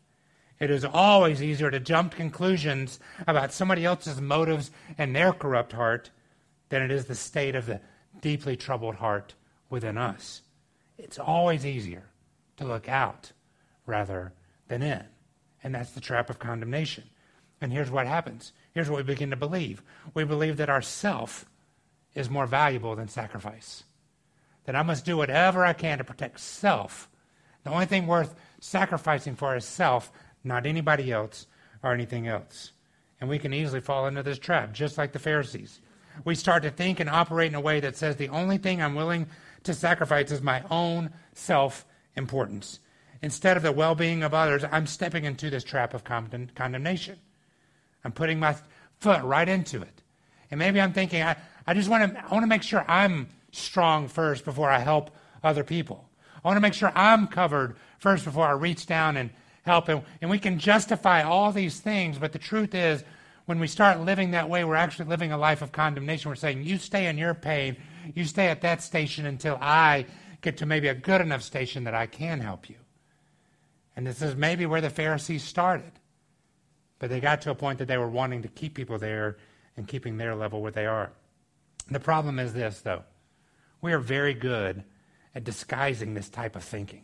It 0.60 0.72
is 0.72 0.84
always 0.84 1.44
easier 1.44 1.70
to 1.70 1.80
jump 1.80 2.12
to 2.12 2.18
conclusions 2.18 3.00
about 3.28 3.54
somebody 3.54 3.86
else's 3.86 4.20
motives 4.20 4.72
and 4.98 5.16
their 5.16 5.32
corrupt 5.32 5.74
heart 5.74 6.10
than 6.70 6.82
it 6.82 6.90
is 6.90 7.06
the 7.06 7.14
state 7.14 7.54
of 7.54 7.68
the 7.68 7.80
deeply 8.20 8.58
troubled 8.58 8.96
heart 8.96 9.36
within 9.70 9.96
us. 9.96 10.42
It's 10.98 11.20
always 11.20 11.68
easier 11.68 12.10
to 12.58 12.66
look 12.66 12.90
out 12.90 13.32
rather 13.86 14.34
than 14.68 14.82
in. 14.82 15.04
And 15.64 15.76
that's 15.76 15.92
the 15.92 16.02
trap 16.02 16.32
of 16.32 16.40
condemnation. 16.40 17.04
And 17.62 17.72
here's 17.72 17.92
what 17.92 18.08
happens. 18.08 18.54
Here's 18.74 18.90
what 18.90 18.98
we 18.98 19.04
begin 19.04 19.30
to 19.30 19.36
believe. 19.36 19.84
We 20.16 20.24
believe 20.24 20.58
that 20.58 20.70
our 20.70 20.82
self 20.82 21.46
is 22.16 22.28
more 22.28 22.48
valuable 22.48 22.96
than 22.96 23.08
sacrifice. 23.08 23.84
That 24.66 24.76
I 24.76 24.84
must 24.84 25.06
do 25.06 25.18
whatever 25.18 25.66
I 25.66 25.74
can 25.74 25.98
to 25.98 26.04
protect 26.04 26.40
self. 26.40 27.10
The 27.64 27.72
only 27.72 27.86
thing 27.86 28.08
worth 28.08 28.36
sacrificing 28.60 29.36
for 29.36 29.56
is 29.56 29.66
self, 29.66 30.12
not 30.44 30.66
anybody 30.66 31.12
else 31.12 31.48
or 31.82 31.94
anything 31.94 32.28
else. 32.28 32.72
And 33.20 33.30
we 33.30 33.40
can 33.40 33.54
easily 33.54 33.82
fall 33.82 34.08
into 34.08 34.24
this 34.24 34.40
trap, 34.40 34.74
just 34.74 34.98
like 34.98 35.12
the 35.12 35.20
Pharisees 35.20 35.80
we 36.26 36.36
start 36.36 36.64
to 36.64 36.70
think 36.70 37.00
and 37.00 37.10
operate 37.10 37.50
in 37.50 37.56
a 37.56 37.62
way 37.62 37.80
that 37.80 37.96
says 37.96 38.16
the 38.16 38.30
only 38.30 38.58
thing 38.58 38.82
I'm 38.82 38.96
willing 38.96 39.28
to 39.64 39.74
sacrifice 39.74 40.32
is 40.32 40.42
my 40.42 40.64
own 40.70 41.12
self 41.34 41.86
importance. 42.16 42.80
Instead 43.22 43.58
of 43.58 43.64
the 43.64 43.72
well 43.72 43.96
being 43.96 44.24
of 44.24 44.34
others, 44.34 44.64
I'm 44.70 44.88
stepping 44.88 45.26
into 45.26 45.50
this 45.50 45.64
trap 45.64 45.94
of 45.94 46.04
condemnation. 46.04 47.18
I'm 48.04 48.12
putting 48.12 48.40
my 48.40 48.56
foot 49.00 49.24
right 49.24 49.48
into 49.48 49.82
it. 49.82 50.02
And 50.52 50.60
maybe 50.60 50.80
I'm 50.80 50.94
thinking, 50.94 51.24
I, 51.24 51.38
I 51.66 51.74
just 51.74 51.90
want 51.90 52.14
to, 52.14 52.20
I 52.20 52.32
want 52.32 52.44
to 52.44 52.48
make 52.48 52.64
sure 52.64 52.86
I'm 52.88 53.28
strong 53.54 54.08
first 54.08 54.44
before 54.46 54.70
I 54.70 54.80
help 54.80 55.12
other 55.44 55.64
people. 55.64 56.10
I 56.44 56.48
want 56.48 56.58
to 56.58 56.62
make 56.62 56.74
sure 56.74 56.92
I'm 56.96 57.28
covered 57.28 57.76
first 58.00 58.26
before 58.26 58.46
I 58.46 58.52
reach 58.52 58.86
down 58.86 59.16
and 59.16 59.30
help. 59.64 59.88
And, 59.88 60.04
and 60.22 60.30
we 60.30 60.40
can 60.40 60.60
justify 60.60 61.24
all 61.24 61.52
these 61.52 61.80
things, 61.80 62.18
but 62.18 62.34
the 62.34 62.40
truth 62.40 62.76
is, 62.76 63.04
when 63.46 63.60
we 63.60 63.68
start 63.68 64.00
living 64.00 64.32
that 64.32 64.50
way, 64.50 64.64
we're 64.64 64.76
actually 64.76 65.10
living 65.10 65.34
a 65.34 65.38
life 65.38 65.62
of 65.62 65.72
condemnation. 65.72 66.30
We're 66.30 66.36
saying, 66.36 66.64
you 66.64 66.78
stay 66.78 67.08
in 67.08 67.18
your 67.18 67.34
pain, 67.34 67.76
you 68.16 68.24
stay 68.24 68.48
at 68.48 68.62
that 68.62 68.82
station 68.82 69.26
until 69.26 69.58
I 69.62 70.06
get 70.42 70.58
to 70.58 70.66
maybe 70.66 70.88
a 70.88 70.94
good 70.94 71.22
enough 71.22 71.42
station 71.42 71.84
that 71.84 71.94
I 71.94 72.06
can 72.06 72.40
help 72.40 72.70
you. 72.70 72.78
And 73.96 74.08
this 74.08 74.22
is 74.22 74.36
maybe 74.36 74.66
where 74.66 74.82
the 74.82 74.90
Pharisees 74.90 75.44
started. 75.44 75.92
But 77.00 77.10
they 77.10 77.20
got 77.20 77.42
to 77.42 77.52
a 77.52 77.56
point 77.56 77.80
that 77.80 77.88
they 77.90 77.98
were 77.98 78.10
wanting 78.10 78.42
to 78.44 78.48
keep 78.48 78.76
people 78.76 78.98
there 78.98 79.38
and 79.76 79.88
keeping 79.88 80.18
their 80.18 80.36
level 80.36 80.62
where 80.62 80.72
they 80.72 80.86
are. 80.86 81.12
The 81.92 82.00
problem 82.00 82.40
is 82.40 82.54
this, 82.54 82.80
though. 82.80 83.04
We 83.84 83.92
are 83.92 84.00
very 84.00 84.34
good 84.34 84.86
at 85.36 85.44
disguising 85.44 86.14
this 86.14 86.30
type 86.30 86.56
of 86.56 86.64
thinking. 86.64 87.04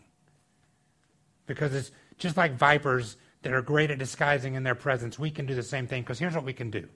Because 1.45 1.75
it's 1.75 1.91
just 2.17 2.37
like 2.37 2.53
vipers 2.53 3.17
that 3.41 3.51
are 3.51 3.61
great 3.61 3.91
at 3.91 3.99
disguising 3.99 4.55
in 4.55 4.63
their 4.63 4.75
presence, 4.75 5.19
we 5.19 5.29
can 5.29 5.45
do 5.45 5.55
the 5.55 5.61
same 5.61 5.87
thing. 5.87 6.03
Because 6.03 6.19
here's 6.19 6.35
what 6.35 6.45
we 6.45 6.53
can 6.53 6.71
do 6.71 6.87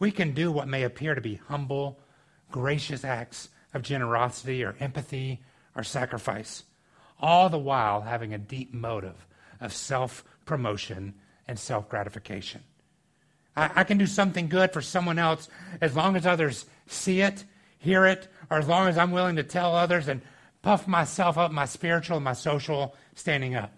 we 0.00 0.10
can 0.10 0.32
do 0.32 0.50
what 0.50 0.66
may 0.66 0.82
appear 0.82 1.14
to 1.14 1.20
be 1.20 1.36
humble, 1.46 2.00
gracious 2.50 3.04
acts 3.04 3.48
of 3.72 3.82
generosity 3.82 4.64
or 4.64 4.74
empathy 4.80 5.40
or 5.76 5.84
sacrifice, 5.84 6.64
all 7.20 7.48
the 7.48 7.58
while 7.58 8.00
having 8.00 8.34
a 8.34 8.38
deep 8.38 8.74
motive 8.74 9.24
of 9.60 9.72
self 9.72 10.24
promotion 10.46 11.14
and 11.46 11.60
self 11.60 11.88
gratification. 11.88 12.62
I, 13.56 13.70
I, 13.76 13.84
can 13.84 13.98
do 13.98 14.06
something 14.06 14.48
good 14.48 14.72
for 14.72 14.82
someone 14.82 15.20
else 15.20 15.48
as 15.80 15.94
long 15.94 16.16
as 16.16 16.26
others 16.26 16.66
see 16.88 17.20
it, 17.20 17.44
hear 17.78 18.06
it, 18.06 18.28
or 18.50 18.58
as 18.58 18.68
long 18.68 18.88
as 18.88 18.98
I'm 18.98 19.12
willing 19.12 19.36
to 19.36 19.42
tell 19.42 19.74
others 19.74 20.08
and 20.08 20.22
puff 20.62 20.88
myself 20.88 21.38
up, 21.38 21.52
my 21.52 21.64
spiritual 21.64 22.16
and 22.16 22.24
my 22.24 22.32
social 22.32 22.94
standing 23.14 23.54
up. 23.54 23.72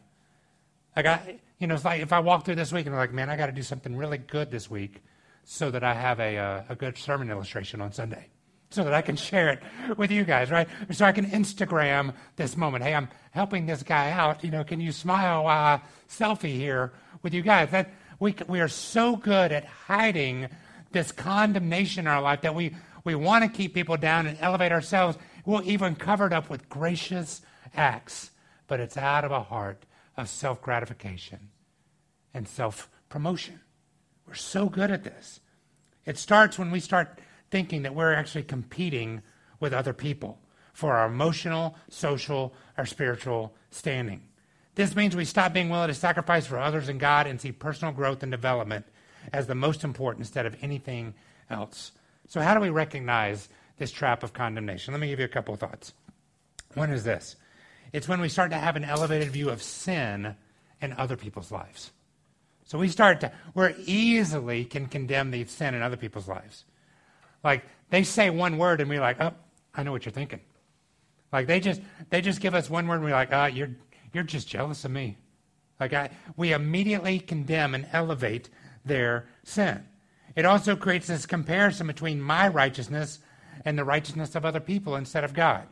Like 0.97 1.07
I, 1.07 1.41
you 1.59 1.67
know, 1.67 1.75
it's 1.75 1.85
like 1.85 2.01
if 2.01 2.13
I 2.13 2.21
walk 2.21 2.45
through 2.45 2.57
this 2.57 2.73
week 2.73 2.87
and 2.87 2.95
I'm 2.95 2.99
like, 2.99 3.13
man, 3.13 3.31
I 3.31 3.37
got 3.37 3.47
to 3.47 3.53
do 3.53 3.63
something 3.63 3.97
really 3.97 4.19
good 4.19 4.51
this 4.51 4.71
week 4.71 5.03
so 5.45 5.71
that 5.71 5.83
I 5.83 5.95
have 5.95 6.21
a, 6.21 6.37
a, 6.37 6.43
uh, 6.43 6.65
a 6.71 6.77
good 6.77 6.97
sermon 6.97 7.31
illustration 7.31 7.81
on 7.81 7.93
Sunday 7.93 8.29
so 8.71 8.85
that 8.85 8.93
I 8.93 9.03
can 9.03 9.17
share 9.17 9.49
it 9.49 9.63
with 9.97 10.11
you 10.11 10.25
guys, 10.25 10.51
right? 10.51 10.69
So 10.91 11.05
I 11.05 11.13
can 11.13 11.27
Instagram 11.27 12.15
this 12.37 12.57
moment. 12.57 12.85
Hey, 12.85 12.95
I'm 12.95 13.09
helping 13.31 13.67
this 13.67 13.83
guy 13.83 14.11
out. 14.11 14.45
You 14.45 14.51
know, 14.51 14.65
can 14.65 14.81
you 14.81 14.93
smile 14.93 15.45
while 15.45 15.77
I 15.77 15.81
selfie 16.09 16.55
here 16.55 16.93
with 17.23 17.33
you 17.33 17.43
guys? 17.43 17.71
That 17.71 17.91
we 18.21 18.35
we 18.47 18.61
are 18.61 18.69
so 18.69 19.17
good 19.17 19.53
at 19.53 19.65
hiding 19.65 20.49
this 20.93 21.13
condemnation 21.13 22.01
in 22.01 22.07
our 22.09 22.21
life 22.21 22.43
that 22.43 22.55
we 22.55 22.75
we 23.09 23.15
want 23.15 23.43
to 23.43 23.49
keep 23.49 23.73
people 23.73 23.97
down 23.97 24.27
and 24.27 24.37
elevate 24.39 24.71
ourselves. 24.71 25.17
We'll 25.47 25.67
even 25.67 25.95
cover 25.95 26.27
it 26.27 26.33
up 26.35 26.51
with 26.51 26.69
gracious 26.69 27.41
acts, 27.75 28.33
but 28.67 28.81
it's 28.81 28.99
out 28.99 29.25
of 29.25 29.31
a 29.31 29.45
heart 29.45 29.87
of 30.19 30.29
self 30.29 30.61
gratification 30.61 31.49
and 32.35 32.47
self 32.47 32.91
promotion. 33.09 33.61
We're 34.27 34.35
so 34.35 34.69
good 34.69 34.91
at 34.91 35.05
this. 35.05 35.41
It 36.05 36.19
starts 36.19 36.59
when 36.59 36.71
we 36.71 36.81
start 36.81 37.19
thinking 37.51 37.81
that 37.85 37.95
we're 37.95 38.13
actually 38.13 38.43
competing 38.43 39.23
with 39.59 39.73
other 39.73 39.95
people 39.95 40.39
for 40.75 40.93
our 40.93 41.07
emotional, 41.07 41.77
social, 41.89 42.53
or 42.77 42.85
spiritual 42.85 43.55
standing. 43.71 44.21
This 44.75 44.95
means 44.95 45.17
we 45.17 45.25
stop 45.25 45.55
being 45.55 45.71
willing 45.71 45.89
to 45.89 45.95
sacrifice 45.95 46.47
for 46.47 46.59
others 46.59 46.91
and 46.91 47.01
God 47.01 47.27
and 47.27 47.41
see 47.41 47.53
personal 47.53 47.95
growth 47.95 48.23
and 48.23 48.31
development 48.31 48.85
as 49.33 49.47
the 49.47 49.55
most 49.55 49.83
important 49.83 50.27
instead 50.27 50.45
of 50.45 50.57
anything 50.61 51.15
else. 51.49 51.93
So, 52.29 52.41
how 52.41 52.55
do 52.55 52.61
we 52.61 52.71
recognize 52.71 53.49
this 53.79 53.91
trap 53.91 54.23
of 54.23 54.33
condemnation? 54.33 54.93
Let 54.93 55.01
me 55.01 55.09
give 55.09 55.19
you 55.19 55.25
a 55.25 55.29
couple 55.29 55.55
of 55.55 55.61
thoughts. 55.61 55.95
One 56.75 56.91
is 56.91 57.03
this 57.05 57.37
it's 57.93 58.09
when 58.09 58.21
we 58.21 58.29
start 58.29 58.51
to 58.51 58.59
have 58.59 58.77
an 58.77 58.85
elevated 58.85 59.31
view 59.31 59.49
of 59.49 59.63
sin 59.63 60.37
in 60.81 60.93
other 60.93 61.17
people's 61.17 61.51
lives. 61.51 61.91
So 62.65 62.79
we 62.79 62.89
start 62.89 63.21
to, 63.21 63.33
we 63.55 63.75
easily 63.87 64.67
can 64.67 64.87
condemn 64.87 65.31
the 65.31 65.45
sin 65.47 65.75
in 65.75 65.81
other 65.81 65.97
people's 65.97 66.29
lives. 66.29 66.65
Like 67.43 67.65
they 67.89 68.03
say 68.03 68.29
one 68.29 68.59
word 68.59 68.83
and 68.83 68.91
we're 68.91 69.01
like, 69.01 69.21
oh, 69.21 69.33
I 69.75 69.83
know 69.83 69.93
what 69.93 70.05
you're 70.05 70.13
thinking. 70.13 70.41
Like 71.33 71.47
they 71.47 71.61
just 71.61 71.81
they 72.11 72.21
just 72.21 72.41
give 72.41 72.55
us 72.55 72.69
one 72.69 72.87
word 72.87 72.97
and 72.97 73.05
we're 73.05 73.11
like, 73.11 73.31
ah, 73.33 73.45
oh, 73.45 73.47
you're 73.47 73.71
you're 74.13 74.23
just 74.23 74.49
jealous 74.49 74.85
of 74.85 74.91
me. 74.91 75.17
Like 75.81 75.95
I 75.95 76.11
we 76.37 76.53
immediately 76.53 77.21
condemn 77.21 77.75
and 77.75 77.87
elevate 77.93 78.51
their 78.85 79.29
sin. 79.45 79.83
It 80.37 80.45
also 80.45 80.77
creates 80.77 81.07
this 81.07 81.27
comparison 81.27 81.87
between 81.87 82.21
my 82.21 82.49
righteousness 82.49 83.19
and 83.65 83.79
the 83.79 83.85
righteousness 83.85 84.35
of 84.35 84.45
other 84.45 84.61
people 84.61 84.97
instead 84.97 85.25
of 85.25 85.35
God. 85.35 85.67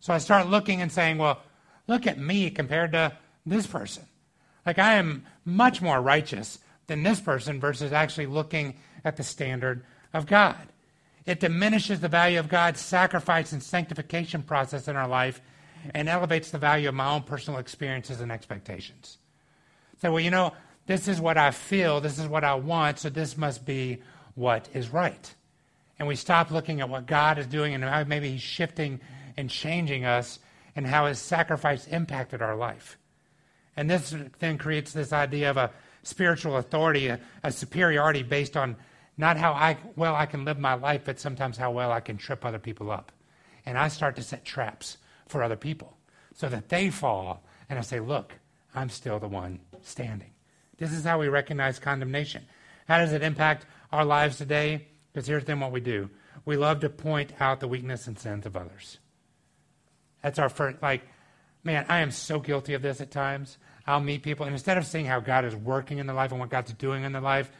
So 0.00 0.12
I 0.12 0.18
start 0.18 0.48
looking 0.48 0.80
and 0.80 0.90
saying, 0.90 1.18
well, 1.18 1.42
look 1.86 2.06
at 2.06 2.18
me 2.18 2.50
compared 2.50 2.92
to 2.92 3.16
this 3.44 3.66
person. 3.66 4.04
Like 4.64 4.78
I 4.78 4.94
am 4.94 5.26
much 5.44 5.82
more 5.82 6.00
righteous 6.00 6.58
than 6.86 7.02
this 7.02 7.20
person 7.20 7.60
versus 7.60 7.92
actually 7.92 8.26
looking 8.26 8.76
at 9.04 9.16
the 9.16 9.22
standard 9.22 9.84
of 10.12 10.26
God. 10.26 10.56
It 11.26 11.40
diminishes 11.40 12.00
the 12.00 12.08
value 12.08 12.38
of 12.38 12.48
God's 12.48 12.80
sacrifice 12.80 13.52
and 13.52 13.62
sanctification 13.62 14.42
process 14.42 14.88
in 14.88 14.96
our 14.96 15.08
life 15.08 15.40
and 15.94 16.08
elevates 16.08 16.50
the 16.50 16.58
value 16.58 16.88
of 16.88 16.94
my 16.94 17.10
own 17.10 17.22
personal 17.22 17.60
experiences 17.60 18.20
and 18.20 18.32
expectations. 18.32 19.18
So, 20.00 20.12
well, 20.12 20.20
you 20.20 20.30
know, 20.30 20.54
this 20.88 21.06
is 21.06 21.20
what 21.20 21.36
I 21.36 21.50
feel, 21.50 22.00
this 22.00 22.18
is 22.18 22.26
what 22.26 22.44
I 22.44 22.54
want, 22.54 22.98
so 22.98 23.10
this 23.10 23.36
must 23.36 23.66
be 23.66 23.98
what 24.34 24.70
is 24.72 24.88
right. 24.88 25.34
And 25.98 26.08
we 26.08 26.16
stop 26.16 26.50
looking 26.50 26.80
at 26.80 26.88
what 26.88 27.06
God 27.06 27.38
is 27.38 27.46
doing 27.46 27.74
and 27.74 27.84
how 27.84 28.04
maybe 28.04 28.30
He's 28.30 28.40
shifting 28.40 28.98
and 29.36 29.50
changing 29.50 30.06
us 30.06 30.38
and 30.74 30.86
how 30.86 31.04
His 31.04 31.18
sacrifice 31.18 31.86
impacted 31.88 32.40
our 32.40 32.56
life. 32.56 32.96
And 33.76 33.90
this 33.90 34.16
then 34.38 34.56
creates 34.56 34.94
this 34.94 35.12
idea 35.12 35.50
of 35.50 35.58
a 35.58 35.70
spiritual 36.04 36.56
authority, 36.56 37.08
a, 37.08 37.20
a 37.44 37.52
superiority 37.52 38.22
based 38.22 38.56
on 38.56 38.74
not 39.18 39.36
how 39.36 39.52
I, 39.52 39.76
well 39.94 40.16
I 40.16 40.24
can 40.24 40.46
live 40.46 40.58
my 40.58 40.72
life, 40.72 41.02
but 41.04 41.20
sometimes 41.20 41.58
how 41.58 41.70
well 41.70 41.92
I 41.92 42.00
can 42.00 42.16
trip 42.16 42.46
other 42.46 42.58
people 42.58 42.90
up. 42.90 43.12
And 43.66 43.76
I 43.76 43.88
start 43.88 44.16
to 44.16 44.22
set 44.22 44.42
traps 44.42 44.96
for 45.26 45.42
other 45.42 45.56
people 45.56 45.98
so 46.34 46.48
that 46.48 46.70
they 46.70 46.88
fall. 46.88 47.44
And 47.68 47.78
I 47.78 47.82
say, 47.82 48.00
look, 48.00 48.32
I'm 48.74 48.88
still 48.88 49.18
the 49.18 49.28
one 49.28 49.60
standing. 49.82 50.30
This 50.78 50.92
is 50.92 51.04
how 51.04 51.18
we 51.18 51.28
recognize 51.28 51.78
condemnation. 51.78 52.44
How 52.86 52.98
does 52.98 53.12
it 53.12 53.22
impact 53.22 53.66
our 53.92 54.04
lives 54.04 54.38
today? 54.38 54.86
Because 55.12 55.26
here's 55.26 55.44
then 55.44 55.60
what 55.60 55.72
we 55.72 55.80
do 55.80 56.08
we 56.44 56.56
love 56.56 56.80
to 56.80 56.88
point 56.88 57.32
out 57.40 57.60
the 57.60 57.68
weakness 57.68 58.06
and 58.06 58.18
sins 58.18 58.46
of 58.46 58.56
others. 58.56 58.98
That's 60.22 60.38
our 60.38 60.48
first, 60.48 60.82
like, 60.82 61.02
man, 61.62 61.84
I 61.88 61.98
am 61.98 62.10
so 62.10 62.40
guilty 62.40 62.74
of 62.74 62.82
this 62.82 63.00
at 63.00 63.10
times. 63.10 63.58
I'll 63.86 64.00
meet 64.00 64.22
people, 64.22 64.46
and 64.46 64.54
instead 64.54 64.78
of 64.78 64.86
seeing 64.86 65.06
how 65.06 65.20
God 65.20 65.44
is 65.44 65.54
working 65.54 65.98
in 65.98 66.06
their 66.06 66.16
life 66.16 66.30
and 66.30 66.40
what 66.40 66.50
God's 66.50 66.72
doing 66.74 67.04
in 67.04 67.12
their 67.12 67.22
life, 67.22 67.50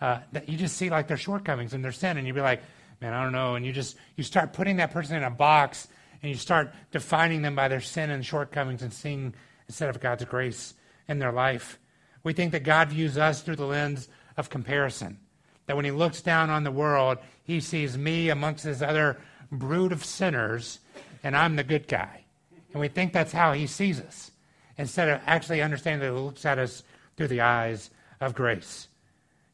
uh, 0.00 0.18
that 0.32 0.48
you 0.48 0.56
just 0.56 0.76
see 0.76 0.90
like 0.90 1.08
their 1.08 1.16
shortcomings 1.16 1.74
and 1.74 1.84
their 1.84 1.92
sin, 1.92 2.16
and 2.16 2.26
you'd 2.26 2.34
be 2.34 2.40
like, 2.40 2.62
man, 3.00 3.12
I 3.12 3.22
don't 3.22 3.32
know. 3.32 3.54
And 3.54 3.64
you 3.64 3.72
just 3.72 3.96
you 4.16 4.24
start 4.24 4.52
putting 4.52 4.76
that 4.76 4.92
person 4.92 5.16
in 5.16 5.22
a 5.22 5.30
box, 5.30 5.88
and 6.22 6.30
you 6.30 6.36
start 6.36 6.72
defining 6.90 7.42
them 7.42 7.54
by 7.54 7.68
their 7.68 7.80
sin 7.80 8.10
and 8.10 8.24
shortcomings, 8.24 8.82
and 8.82 8.92
seeing 8.92 9.34
instead 9.68 9.88
of 9.88 10.00
God's 10.00 10.24
grace 10.24 10.74
in 11.08 11.18
their 11.18 11.32
life. 11.32 11.78
We 12.26 12.32
think 12.32 12.50
that 12.50 12.64
God 12.64 12.88
views 12.88 13.16
us 13.16 13.40
through 13.40 13.54
the 13.54 13.66
lens 13.66 14.08
of 14.36 14.50
comparison. 14.50 15.18
That 15.66 15.76
when 15.76 15.84
He 15.84 15.92
looks 15.92 16.20
down 16.20 16.50
on 16.50 16.64
the 16.64 16.72
world, 16.72 17.18
He 17.44 17.60
sees 17.60 17.96
me 17.96 18.30
amongst 18.30 18.64
His 18.64 18.82
other 18.82 19.16
brood 19.52 19.92
of 19.92 20.04
sinners, 20.04 20.80
and 21.22 21.36
I'm 21.36 21.54
the 21.54 21.62
good 21.62 21.86
guy. 21.86 22.24
And 22.72 22.80
we 22.80 22.88
think 22.88 23.12
that's 23.12 23.30
how 23.30 23.52
He 23.52 23.68
sees 23.68 24.00
us, 24.00 24.32
instead 24.76 25.08
of 25.08 25.20
actually 25.24 25.62
understanding 25.62 26.00
that 26.00 26.16
He 26.16 26.20
looks 26.20 26.44
at 26.44 26.58
us 26.58 26.82
through 27.16 27.28
the 27.28 27.42
eyes 27.42 27.90
of 28.20 28.34
grace. 28.34 28.88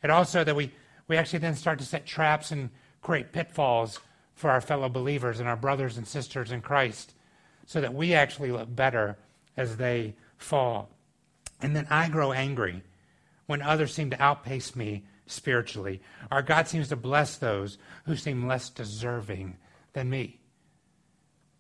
And 0.03 0.11
also 0.11 0.43
that 0.43 0.57
we, 0.57 0.73
we 1.09 1.19
actually 1.19 1.41
then 1.41 1.57
start 1.57 1.79
to 1.81 1.85
set 1.85 2.07
traps 2.07 2.53
and 2.53 2.71
create 3.03 3.33
pitfalls 3.33 4.01
for 4.35 4.49
our 4.51 4.63
fellow 4.63 4.89
believers 4.89 5.41
and 5.41 5.49
our 5.49 5.57
brothers 5.57 5.99
and 5.99 6.09
sisters 6.09 6.51
in 6.51 6.63
Christ 6.63 7.13
so 7.67 7.83
that 7.83 7.93
we 7.93 8.15
actually 8.15 8.51
look 8.51 8.75
better 8.75 9.19
as 9.59 9.77
they 9.77 10.15
fall. 10.39 10.89
And 11.62 11.75
then 11.75 11.87
I 11.88 12.09
grow 12.09 12.33
angry 12.33 12.83
when 13.46 13.62
others 13.62 13.94
seem 13.94 14.11
to 14.11 14.22
outpace 14.22 14.77
me 14.77 15.05
spiritually. 15.27 16.03
Our 16.31 16.42
God 16.42 16.68
seems 16.68 16.88
to 16.88 16.96
bless 16.96 17.37
those 17.37 17.79
who 18.05 18.16
seem 18.16 18.46
less 18.46 18.68
deserving 18.68 19.57
than 19.92 20.11
me. 20.11 20.40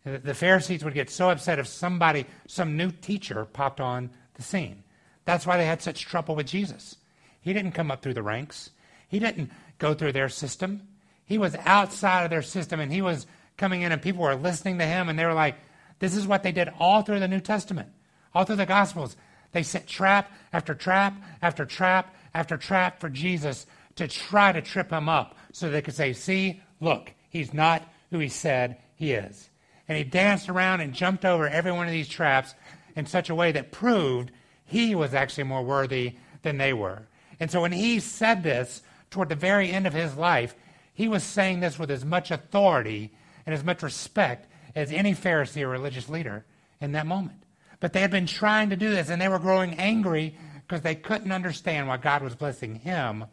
The 0.04 0.34
Pharisees 0.34 0.84
would 0.84 0.94
get 0.94 1.10
so 1.10 1.30
upset 1.30 1.60
if 1.60 1.68
somebody, 1.68 2.26
some 2.48 2.76
new 2.76 2.90
teacher, 2.90 3.44
popped 3.44 3.80
on 3.80 4.10
the 4.34 4.42
scene. 4.42 4.82
That's 5.24 5.46
why 5.46 5.56
they 5.56 5.66
had 5.66 5.80
such 5.80 6.02
trouble 6.02 6.34
with 6.34 6.46
Jesus. 6.48 6.96
He 7.40 7.52
didn't 7.52 7.72
come 7.72 7.90
up 7.90 8.02
through 8.02 8.14
the 8.14 8.22
ranks. 8.22 8.70
He 9.08 9.20
didn't 9.20 9.52
go 9.78 9.94
through 9.94 10.12
their 10.12 10.28
system. 10.28 10.88
He 11.24 11.38
was 11.38 11.54
outside 11.64 12.24
of 12.24 12.30
their 12.30 12.42
system 12.42 12.80
and 12.80 12.92
he 12.92 13.02
was 13.02 13.26
coming 13.56 13.82
in 13.82 13.92
and 13.92 14.02
people 14.02 14.22
were 14.22 14.34
listening 14.34 14.78
to 14.78 14.86
him 14.86 15.08
and 15.08 15.16
they 15.16 15.24
were 15.24 15.34
like, 15.34 15.56
this 16.00 16.16
is 16.16 16.26
what 16.26 16.42
they 16.42 16.50
did 16.50 16.68
all 16.80 17.02
through 17.02 17.20
the 17.20 17.28
New 17.28 17.40
Testament, 17.40 17.88
all 18.34 18.44
through 18.44 18.56
the 18.56 18.66
Gospels. 18.66 19.16
They 19.52 19.62
set 19.62 19.86
trap 19.86 20.30
after 20.52 20.74
trap 20.74 21.14
after 21.40 21.64
trap 21.64 22.14
after 22.34 22.56
trap 22.56 23.00
for 23.00 23.08
Jesus 23.08 23.66
to 23.96 24.08
try 24.08 24.52
to 24.52 24.62
trip 24.62 24.90
him 24.90 25.08
up 25.08 25.36
so 25.52 25.68
they 25.68 25.82
could 25.82 25.94
say, 25.94 26.12
see, 26.12 26.62
look, 26.80 27.12
he's 27.28 27.52
not 27.52 27.86
who 28.10 28.18
he 28.18 28.28
said 28.28 28.78
he 28.94 29.12
is. 29.12 29.50
And 29.88 29.98
he 29.98 30.04
danced 30.04 30.48
around 30.48 30.80
and 30.80 30.94
jumped 30.94 31.24
over 31.24 31.46
every 31.46 31.72
one 31.72 31.86
of 31.86 31.92
these 31.92 32.08
traps 32.08 32.54
in 32.96 33.06
such 33.06 33.28
a 33.28 33.34
way 33.34 33.52
that 33.52 33.72
proved 33.72 34.30
he 34.64 34.94
was 34.94 35.12
actually 35.12 35.44
more 35.44 35.62
worthy 35.62 36.14
than 36.42 36.56
they 36.56 36.72
were. 36.72 37.06
And 37.38 37.50
so 37.50 37.60
when 37.60 37.72
he 37.72 38.00
said 38.00 38.42
this 38.42 38.82
toward 39.10 39.28
the 39.28 39.34
very 39.34 39.70
end 39.70 39.86
of 39.86 39.92
his 39.92 40.16
life, 40.16 40.54
he 40.94 41.08
was 41.08 41.22
saying 41.22 41.60
this 41.60 41.78
with 41.78 41.90
as 41.90 42.04
much 42.04 42.30
authority 42.30 43.12
and 43.44 43.54
as 43.54 43.64
much 43.64 43.82
respect 43.82 44.46
as 44.74 44.92
any 44.92 45.14
Pharisee 45.14 45.62
or 45.62 45.68
religious 45.68 46.08
leader 46.08 46.44
in 46.80 46.92
that 46.92 47.06
moment. 47.06 47.41
But 47.82 47.92
they 47.92 48.00
had 48.00 48.12
been 48.12 48.26
trying 48.26 48.70
to 48.70 48.76
do 48.76 48.90
this, 48.90 49.08
and 49.08 49.20
they 49.20 49.26
were 49.26 49.40
growing 49.40 49.74
angry 49.74 50.36
because 50.60 50.82
they 50.82 50.94
couldn't 50.94 51.32
understand 51.32 51.88
why 51.88 51.96
God 51.96 52.22
was 52.22 52.36
blessing 52.36 52.76
him 52.76 53.24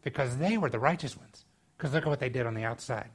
because 0.00 0.38
they 0.38 0.56
were 0.56 0.70
the 0.70 0.78
righteous 0.78 1.18
ones. 1.18 1.44
Because 1.76 1.92
look 1.92 2.04
at 2.04 2.08
what 2.08 2.18
they 2.18 2.30
did 2.30 2.46
on 2.46 2.54
the 2.54 2.64
outside. 2.64 3.10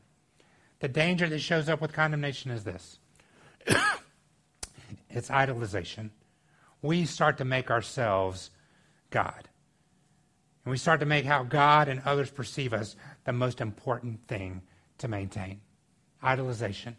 The 0.79 0.89
danger 0.89 1.27
that 1.27 1.39
shows 1.39 1.69
up 1.69 1.81
with 1.81 1.91
condemnation 1.91 2.51
is 2.51 2.63
this 2.63 2.99
it's 5.09 5.29
idolization. 5.29 6.11
We 6.83 7.05
start 7.05 7.39
to 7.39 7.45
make 7.45 7.71
ourselves 7.71 8.51
God. 9.09 9.49
And 10.65 10.71
we 10.71 10.77
start 10.77 10.99
to 10.99 11.07
make 11.07 11.25
how 11.25 11.41
God 11.41 11.87
and 11.87 11.99
others 12.05 12.29
perceive 12.29 12.73
us 12.73 12.95
the 13.25 13.33
most 13.33 13.59
important 13.59 14.27
thing 14.27 14.61
to 14.99 15.07
maintain 15.07 15.61
idolization. 16.23 16.93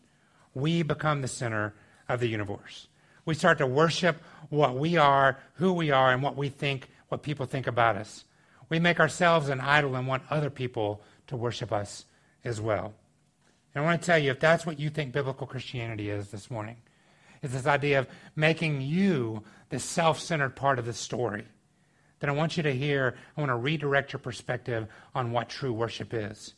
We 0.55 0.83
become 0.83 1.23
the 1.23 1.29
center 1.29 1.77
of 2.09 2.19
the 2.19 2.27
universe. 2.27 2.89
We 3.25 3.35
start 3.35 3.59
to 3.59 3.67
worship 3.67 4.23
what 4.51 4.77
we 4.77 4.97
are, 4.97 5.39
who 5.55 5.73
we 5.73 5.91
are, 5.91 6.13
and 6.13 6.23
what 6.23 6.37
we 6.37 6.49
think, 6.49 6.89
what 7.09 7.23
people 7.23 7.47
think 7.47 7.67
about 7.67 7.97
us. 7.97 8.25
We 8.69 8.79
make 8.79 9.01
ourselves 9.01 9.49
an 9.49 9.61
idol 9.61 9.95
and 9.95 10.07
want 10.07 10.23
other 10.31 10.51
people 10.51 11.03
to 11.29 11.37
worship 11.37 11.73
us 11.73 12.05
as 12.45 12.61
well. 12.61 12.95
And 13.75 13.83
I 13.83 13.87
want 13.87 14.01
to 14.01 14.07
tell 14.07 14.19
you, 14.19 14.31
if 14.31 14.41
that's 14.41 14.67
what 14.67 14.79
you 14.79 14.91
think 14.91 15.13
biblical 15.13 15.47
Christianity 15.47 16.11
is 16.11 16.29
this 16.29 16.51
morning, 16.51 16.77
is 17.43 17.53
this 17.53 17.67
idea 17.67 17.99
of 17.99 18.09
making 18.37 18.81
you 18.81 19.43
the 19.71 19.79
self 19.79 20.21
centered 20.21 20.57
part 20.57 20.79
of 20.79 20.87
the 20.87 20.93
story, 20.93 21.45
then 22.21 22.31
I 22.31 22.35
want 22.35 22.57
you 22.57 22.63
to 22.63 22.73
hear, 22.73 23.17
I 23.37 23.41
want 23.41 23.51
to 23.51 23.57
redirect 23.57 24.13
your 24.13 24.21
perspective 24.21 24.87
on 25.15 25.33
what 25.33 25.49
true 25.49 25.73
worship 25.73 26.15
is. 26.15 26.55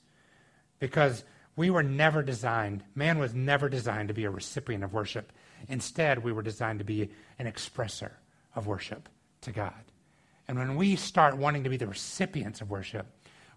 Because 0.78 1.24
we 1.56 1.70
were 1.70 1.82
never 1.82 2.22
designed, 2.22 2.84
man 2.94 3.18
was 3.18 3.34
never 3.34 3.68
designed 3.68 4.08
to 4.08 4.14
be 4.14 4.24
a 4.24 4.30
recipient 4.30 4.84
of 4.84 4.92
worship. 4.92 5.32
Instead, 5.68 6.22
we 6.22 6.32
were 6.32 6.42
designed 6.42 6.78
to 6.78 6.84
be 6.84 7.10
an 7.38 7.50
expresser 7.50 8.12
of 8.54 8.66
worship 8.66 9.08
to 9.42 9.52
God. 9.52 9.72
And 10.48 10.58
when 10.58 10.76
we 10.76 10.96
start 10.96 11.36
wanting 11.36 11.64
to 11.64 11.70
be 11.70 11.76
the 11.76 11.86
recipients 11.86 12.60
of 12.60 12.70
worship, 12.70 13.06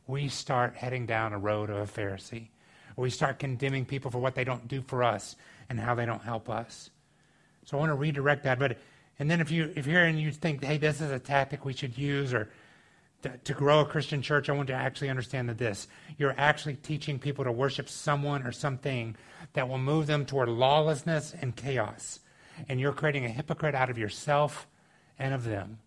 we 0.08 0.28
start 0.28 0.76
heading 0.76 1.06
down 1.06 1.34
a 1.34 1.38
road 1.38 1.70
of 1.70 1.78
a 1.78 2.02
Pharisee. 2.02 2.48
We 2.96 3.10
start 3.10 3.40
condemning 3.40 3.86
people 3.86 4.12
for 4.12 4.18
what 4.18 4.36
they 4.36 4.44
don't 4.44 4.68
do 4.68 4.82
for 4.82 5.04
us 5.04 5.36
and 5.70 5.80
how 5.80 5.96
they 5.96 6.06
don't 6.06 6.24
help 6.24 6.50
us. 6.50 6.90
So 7.66 7.78
I 7.78 7.80
want 7.80 7.92
to 7.92 7.96
redirect 7.96 8.44
that. 8.44 8.60
But 8.60 8.78
and 9.20 9.30
then 9.30 9.40
if 9.40 9.52
you 9.52 9.72
if 9.76 9.86
you're 9.86 10.04
and 10.04 10.20
you 10.20 10.32
think, 10.32 10.64
hey, 10.64 10.78
this 10.78 11.00
is 11.00 11.12
a 11.12 11.20
tactic 11.20 11.64
we 11.64 11.74
should 11.74 11.98
use, 11.98 12.34
or 12.34 12.50
to, 13.24 13.38
to 13.38 13.54
grow 13.54 13.82
a 13.82 13.86
Christian 13.86 14.22
church, 14.22 14.50
I 14.50 14.54
want 14.54 14.68
to 14.68 14.74
actually 14.74 15.10
understand 15.10 15.50
that 15.50 15.58
this 15.58 15.88
you're 16.18 16.36
actually 16.38 16.76
teaching 16.76 17.20
people 17.20 17.44
to 17.44 17.52
worship 17.52 17.90
someone 17.90 18.44
or 18.44 18.52
something 18.52 19.16
that 19.54 19.68
will 19.68 19.78
move 19.78 20.08
them 20.08 20.26
toward 20.26 20.50
lawlessness 20.50 21.34
and 21.42 21.56
chaos. 21.56 22.20
And 22.68 22.80
you're 22.80 22.94
creating 22.94 23.26
a 23.26 23.30
hypocrite 23.30 23.76
out 23.76 23.90
of 23.90 23.98
yourself 23.98 24.68
and 25.18 25.34
of 25.34 25.44
them. 25.44 25.80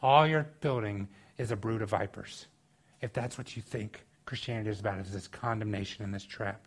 All 0.00 0.26
you're 0.26 0.48
building 0.60 1.08
is 1.38 1.50
a 1.50 1.56
brood 1.56 1.82
of 1.82 1.90
vipers. 1.90 2.46
If 3.00 3.12
that's 3.12 3.38
what 3.38 3.56
you 3.56 3.62
think 3.62 4.04
Christianity 4.24 4.70
is 4.70 4.80
about, 4.80 5.00
is 5.00 5.12
this 5.12 5.26
condemnation 5.26 6.04
and 6.04 6.14
this 6.14 6.24
trap. 6.24 6.64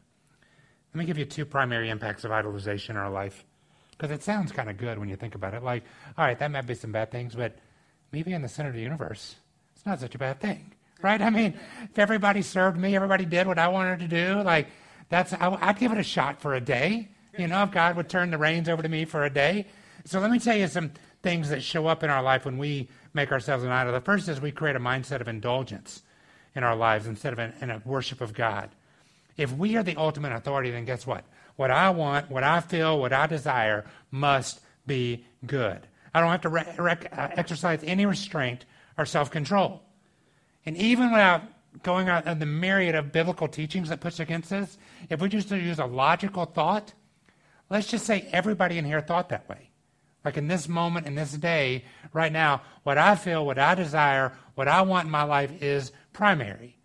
Let 0.94 1.00
me 1.00 1.06
give 1.06 1.18
you 1.18 1.26
two 1.26 1.46
primary 1.46 1.90
impacts 1.90 2.24
of 2.24 2.32
idolization 2.32 2.92
in 2.92 2.98
our 2.98 3.10
life. 3.10 3.46
Because 3.92 4.12
it 4.12 4.24
sounds 4.24 4.52
kind 4.52 4.70
of 4.70 4.78
good 4.78 5.00
when 5.00 5.08
you 5.08 5.16
think 5.16 5.36
about 5.36 5.54
it. 5.54 5.64
Like, 5.64 5.84
all 6.18 6.26
right, 6.26 6.38
that 6.40 6.52
might 6.52 6.68
be 6.68 6.76
some 6.76 6.92
bad 6.92 7.12
things, 7.12 7.34
but 7.34 7.58
maybe 8.12 8.34
in 8.34 8.42
the 8.42 8.50
center 8.50 8.70
of 8.70 8.76
the 8.76 8.82
universe, 8.82 9.36
it's 9.86 9.92
not 9.92 10.00
such 10.00 10.16
a 10.16 10.18
bad 10.18 10.40
thing, 10.40 10.72
right? 11.04 11.22
I 11.22 11.30
mean, 11.30 11.54
if 11.84 12.00
everybody 12.00 12.42
served 12.42 12.76
me, 12.76 12.96
everybody 12.96 13.24
did 13.24 13.46
what 13.46 13.60
I 13.60 13.68
wanted 13.68 14.00
to 14.00 14.08
do, 14.08 14.42
like, 14.42 14.68
that's, 15.10 15.32
I, 15.34 15.56
I'd 15.62 15.78
give 15.78 15.92
it 15.92 16.00
a 16.00 16.04
shot 16.04 16.42
for 16.42 16.56
a 16.56 16.60
day. 16.60 17.10
You 17.38 17.48
know, 17.48 17.62
if 17.62 17.72
God 17.72 17.96
would 17.96 18.10
turn 18.10 18.32
the 18.32 18.40
reins 18.40 18.68
over 18.68 18.82
to 18.82 18.90
me 18.90 19.06
for 19.06 19.26
a 19.26 19.30
day. 19.30 19.68
So 20.06 20.20
let 20.20 20.32
me 20.32 20.40
tell 20.40 20.58
you 20.58 20.68
some 20.68 20.92
things 21.22 21.50
that 21.50 21.62
show 21.62 21.86
up 21.86 22.02
in 22.02 22.10
our 22.10 22.24
life 22.24 22.46
when 22.46 22.58
we 22.58 22.90
make 23.14 23.32
ourselves 23.32 23.64
an 23.64 23.70
idol. 23.70 23.94
The 23.94 24.02
first 24.02 24.28
is 24.28 24.42
we 24.42 24.52
create 24.52 24.76
a 24.76 24.80
mindset 24.80 25.22
of 25.22 25.28
indulgence 25.28 26.02
in 26.56 26.64
our 26.64 26.76
lives 26.76 27.06
instead 27.06 27.34
of 27.34 27.38
an, 27.38 27.54
in 27.62 27.70
a 27.70 27.82
worship 27.86 28.22
of 28.22 28.34
God. 28.34 28.72
If 29.38 29.52
we 29.52 29.76
are 29.76 29.84
the 29.84 29.98
ultimate 29.98 30.32
authority, 30.32 30.72
then 30.72 30.86
guess 30.86 31.06
what? 31.06 31.26
What 31.58 31.70
I 31.70 31.92
want, 31.92 32.32
what 32.32 32.44
I 32.44 32.60
feel, 32.60 33.00
what 33.00 33.14
I 33.14 33.28
desire 33.28 33.86
must 34.10 34.62
be 34.88 35.26
good. 35.46 35.82
I 36.12 36.22
don't 36.22 36.32
have 36.32 36.42
to 36.42 36.50
re- 36.50 36.76
re- 36.80 37.08
uh, 37.12 37.28
exercise 37.34 37.82
any 37.84 38.08
restraint 38.08 38.66
or 38.98 39.06
self 39.06 39.32
control. 39.32 39.82
And 40.66 40.76
even 40.78 41.12
without 41.12 41.44
going 41.84 42.10
out 42.10 42.28
on 42.28 42.40
the 42.40 42.46
myriad 42.46 42.96
of 42.96 43.12
biblical 43.12 43.48
teachings 43.48 43.90
that 43.90 44.00
push 44.00 44.20
against 44.20 44.50
this, 44.50 44.78
if 45.10 45.22
we 45.22 45.30
just 45.30 45.52
use 45.52 45.80
a 45.80 45.86
logical 45.86 46.46
thought, 46.46 46.94
let's 47.70 47.88
just 47.88 48.06
say 48.06 48.28
everybody 48.32 48.78
in 48.78 48.86
here 48.86 49.02
thought 49.02 49.30
that 49.30 49.48
way. 49.50 49.70
Like 50.24 50.38
in 50.38 50.48
this 50.48 50.68
moment, 50.68 51.06
in 51.06 51.16
this 51.16 51.34
day, 51.34 51.86
right 52.12 52.32
now, 52.32 52.64
what 52.84 52.98
I 52.98 53.16
feel, 53.16 53.46
what 53.46 53.60
I 53.60 53.76
desire, 53.76 54.34
what 54.56 54.68
I 54.68 54.82
want 54.82 55.06
in 55.06 55.12
my 55.12 55.24
life 55.24 55.62
is 55.62 55.92
primary. 56.14 56.78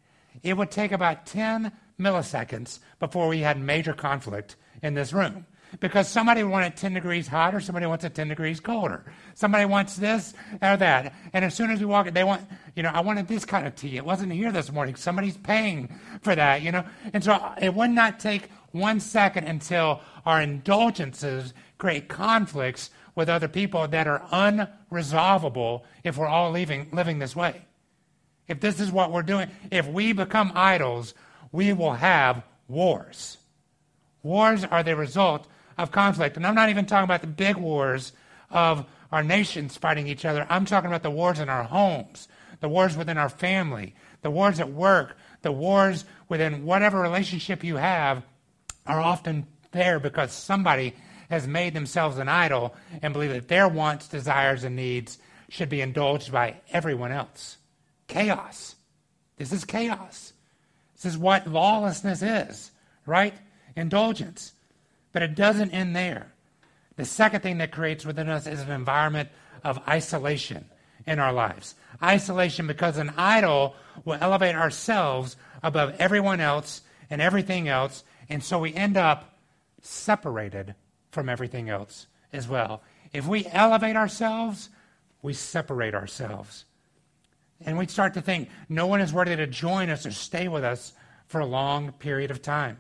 It 0.43 0.57
would 0.57 0.71
take 0.71 0.93
about 0.93 1.25
10 1.27 1.73
milliseconds 1.99 2.81
before 2.99 3.29
we 3.29 3.41
had 3.41 3.59
major 3.59 3.95
conflict 3.95 4.57
in 4.83 4.95
this 4.95 5.13
room. 5.13 5.47
Because 5.79 6.09
somebody 6.09 6.43
would 6.43 6.51
want 6.51 6.67
it 6.67 6.77
10 6.77 6.95
degrees 6.95 7.29
hotter, 7.29 7.61
somebody 7.61 7.87
wants 7.87 8.05
it 8.05 8.15
10 8.15 8.29
degrees 8.29 8.59
colder. 8.59 9.05
Somebody 9.35 9.65
wants 9.67 9.97
this 9.97 10.35
or 10.61 10.77
that. 10.77 11.15
And 11.33 11.45
as 11.45 11.55
soon 11.55 11.71
as 11.71 11.79
we 11.79 11.87
walk 11.87 12.09
in, 12.09 12.15
they 12.15 12.25
want, 12.25 12.43
you 12.75 12.83
know, 12.83 12.91
I 12.93 13.01
wanted 13.01 13.29
this 13.29 13.45
kind 13.45 13.67
of 13.67 13.77
tea. 13.77 13.97
It 13.97 14.05
wasn't 14.05 14.33
here 14.33 14.51
this 14.51 14.73
morning. 14.73 14.97
Somebody's 14.97 15.37
paying 15.37 16.01
for 16.23 16.35
that, 16.35 16.63
you 16.63 16.73
know. 16.73 16.85
And 17.13 17.23
so 17.23 17.53
it 17.61 17.73
would 17.73 17.91
not 17.91 18.19
take 18.19 18.51
one 18.73 18.99
second 18.99 19.45
until 19.45 20.01
our 20.27 20.43
indulgences 20.43 21.55
create 21.79 22.09
conflicts 22.09 22.91
with 23.15 23.29
other 23.29 23.49
people 23.49 23.87
that 23.89 24.07
are 24.07 24.23
unresolvable 24.33 25.83
if 26.05 26.17
we're 26.17 26.27
all 26.27 26.51
living, 26.51 26.89
living 26.93 27.19
this 27.19 27.37
way. 27.37 27.63
If 28.49 28.61
this 28.61 28.81
is 28.81 28.91
what 28.91 29.13
we're 29.13 29.23
doing, 29.23 29.49
if 29.71 29.87
we 29.87 30.13
become 30.13 30.53
idols, 30.55 31.15
we 31.53 31.73
will 31.73 31.95
have 31.95 32.43
wars. 32.69 33.39
Wars 34.23 34.65
are 34.65 34.83
the 34.83 34.97
result 34.97 35.47
of 35.83 35.91
conflict. 35.91 36.37
And 36.37 36.47
I'm 36.47 36.55
not 36.55 36.71
even 36.71 36.87
talking 36.87 37.05
about 37.05 37.21
the 37.21 37.27
big 37.27 37.57
wars 37.57 38.13
of 38.51 38.85
our 39.13 39.23
nations 39.23 39.77
fighting 39.77 40.07
each 40.07 40.25
other. 40.25 40.47
I'm 40.49 40.65
talking 40.65 40.89
about 40.89 41.03
the 41.03 41.11
wars 41.11 41.41
in 41.41 41.49
our 41.49 41.65
homes, 41.65 42.29
the 42.61 42.69
wars 42.69 42.97
within 42.97 43.19
our 43.19 43.29
family, 43.29 43.95
the 44.23 44.31
wars 44.31 44.61
at 44.61 44.71
work, 44.71 45.17
the 45.43 45.53
wars 45.53 46.05
within 46.29 46.65
whatever 46.65 47.01
relationship 47.01 47.65
you 47.65 47.77
have 47.77 48.23
are 48.87 49.01
often 49.01 49.47
there 49.73 49.99
because 49.99 50.33
somebody 50.33 50.95
has 51.31 51.47
made 51.47 51.75
themselves 51.75 52.19
an 52.19 52.29
idol 52.29 52.75
and 53.03 53.13
believe 53.13 53.31
that 53.31 53.49
their 53.49 53.69
wants, 53.69 54.09
desires, 54.09 54.65
and 54.65 54.77
needs 54.77 55.19
should 55.49 55.69
be 55.69 55.81
indulged 55.81 56.33
by 56.33 56.57
everyone 56.73 57.13
else. 57.13 57.57
Chaos. 58.09 58.75
This 59.37 59.53
is 59.53 59.65
chaos. 59.65 60.33
This 60.95 61.05
is 61.07 61.19
what 61.19 61.47
lawlessness 61.47 62.21
is, 62.23 62.71
right? 63.07 63.35
Indulgence. 63.77 64.53
But 65.13 65.23
it 65.23 65.35
doesn't 65.35 65.73
end 65.73 65.95
there. 65.95 66.33
The 66.97 67.05
second 67.05 67.41
thing 67.41 67.59
that 67.59 67.73
creates 67.73 68.05
within 68.05 68.29
us 68.29 68.47
is 68.47 68.61
an 68.61 68.71
environment 68.71 69.31
of 69.65 69.81
isolation 69.89 70.67
in 71.07 71.19
our 71.19 71.33
lives. 71.33 71.75
Isolation 72.03 72.67
because 72.67 72.99
an 72.99 73.13
idol 73.17 73.75
will 74.05 74.19
elevate 74.21 74.55
ourselves 74.55 75.37
above 75.63 75.95
everyone 75.99 76.41
else 76.41 76.83
and 77.09 77.21
everything 77.21 77.69
else, 77.69 78.05
and 78.29 78.43
so 78.43 78.59
we 78.59 78.75
end 78.75 78.97
up 78.97 79.39
separated 79.83 80.75
from 81.11 81.29
everything 81.29 81.69
else 81.69 82.07
as 82.33 82.47
well. 82.47 82.83
If 83.13 83.27
we 83.27 83.47
elevate 83.47 83.97
ourselves, 83.97 84.69
we 85.23 85.33
separate 85.35 85.95
ourselves. 85.95 86.65
And 87.65 87.77
we 87.77 87.87
start 87.87 88.15
to 88.15 88.23
think 88.23 88.49
no 88.69 88.87
one 88.87 89.01
is 89.01 89.13
worthy 89.13 89.37
to 89.37 89.47
join 89.47 89.91
us 89.91 90.07
or 90.07 90.13
stay 90.13 90.49
with 90.49 90.65
us 90.65 90.93
for 91.27 91.41
a 91.41 91.47
long 91.47 91.93
period 91.93 92.31
of 92.31 92.41
time. 92.41 92.79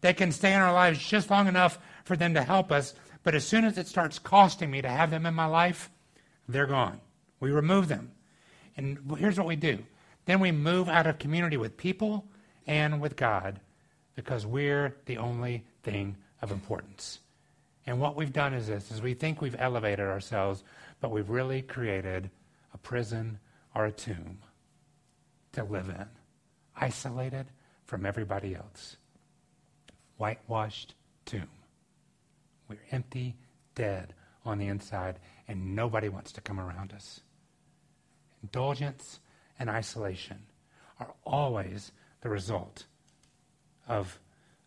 They 0.00 0.12
can 0.12 0.32
stay 0.32 0.52
in 0.52 0.60
our 0.60 0.72
lives 0.72 0.98
just 0.98 1.30
long 1.30 1.48
enough 1.48 1.78
for 2.04 2.16
them 2.16 2.34
to 2.34 2.42
help 2.42 2.70
us, 2.70 2.94
but 3.22 3.34
as 3.34 3.46
soon 3.46 3.64
as 3.64 3.78
it 3.78 3.86
starts 3.86 4.18
costing 4.18 4.70
me 4.70 4.80
to 4.82 4.88
have 4.88 5.10
them 5.10 5.26
in 5.26 5.34
my 5.34 5.46
life, 5.46 5.90
they're 6.48 6.66
gone. 6.66 7.00
We 7.40 7.50
remove 7.50 7.88
them. 7.88 8.12
And 8.76 8.98
here's 9.18 9.38
what 9.38 9.46
we 9.46 9.56
do 9.56 9.78
then 10.24 10.40
we 10.40 10.52
move 10.52 10.90
out 10.90 11.06
of 11.06 11.18
community 11.18 11.56
with 11.56 11.78
people 11.78 12.26
and 12.66 13.00
with 13.00 13.16
God 13.16 13.60
because 14.14 14.44
we're 14.44 14.94
the 15.06 15.16
only 15.16 15.64
thing 15.82 16.16
of 16.42 16.52
importance. 16.52 17.20
And 17.86 17.98
what 17.98 18.14
we've 18.14 18.32
done 18.32 18.52
is 18.52 18.66
this 18.66 18.90
is 18.90 19.00
we 19.00 19.14
think 19.14 19.40
we've 19.40 19.56
elevated 19.58 20.06
ourselves, 20.06 20.62
but 21.00 21.10
we've 21.10 21.30
really 21.30 21.62
created 21.62 22.28
a 22.74 22.78
prison 22.78 23.38
or 23.74 23.86
a 23.86 23.90
tomb 23.90 24.36
to 25.52 25.64
live 25.64 25.88
in, 25.88 26.06
isolated 26.76 27.46
from 27.86 28.04
everybody 28.04 28.54
else. 28.54 28.97
Whitewashed 30.18 30.94
tomb. 31.24 31.48
We're 32.68 32.78
empty, 32.90 33.36
dead 33.74 34.14
on 34.44 34.58
the 34.58 34.66
inside, 34.66 35.18
and 35.46 35.74
nobody 35.74 36.08
wants 36.08 36.32
to 36.32 36.40
come 36.40 36.60
around 36.60 36.92
us. 36.92 37.20
Indulgence 38.42 39.20
and 39.58 39.70
isolation 39.70 40.38
are 41.00 41.14
always 41.24 41.92
the 42.20 42.28
result 42.28 42.84
of 43.86 44.18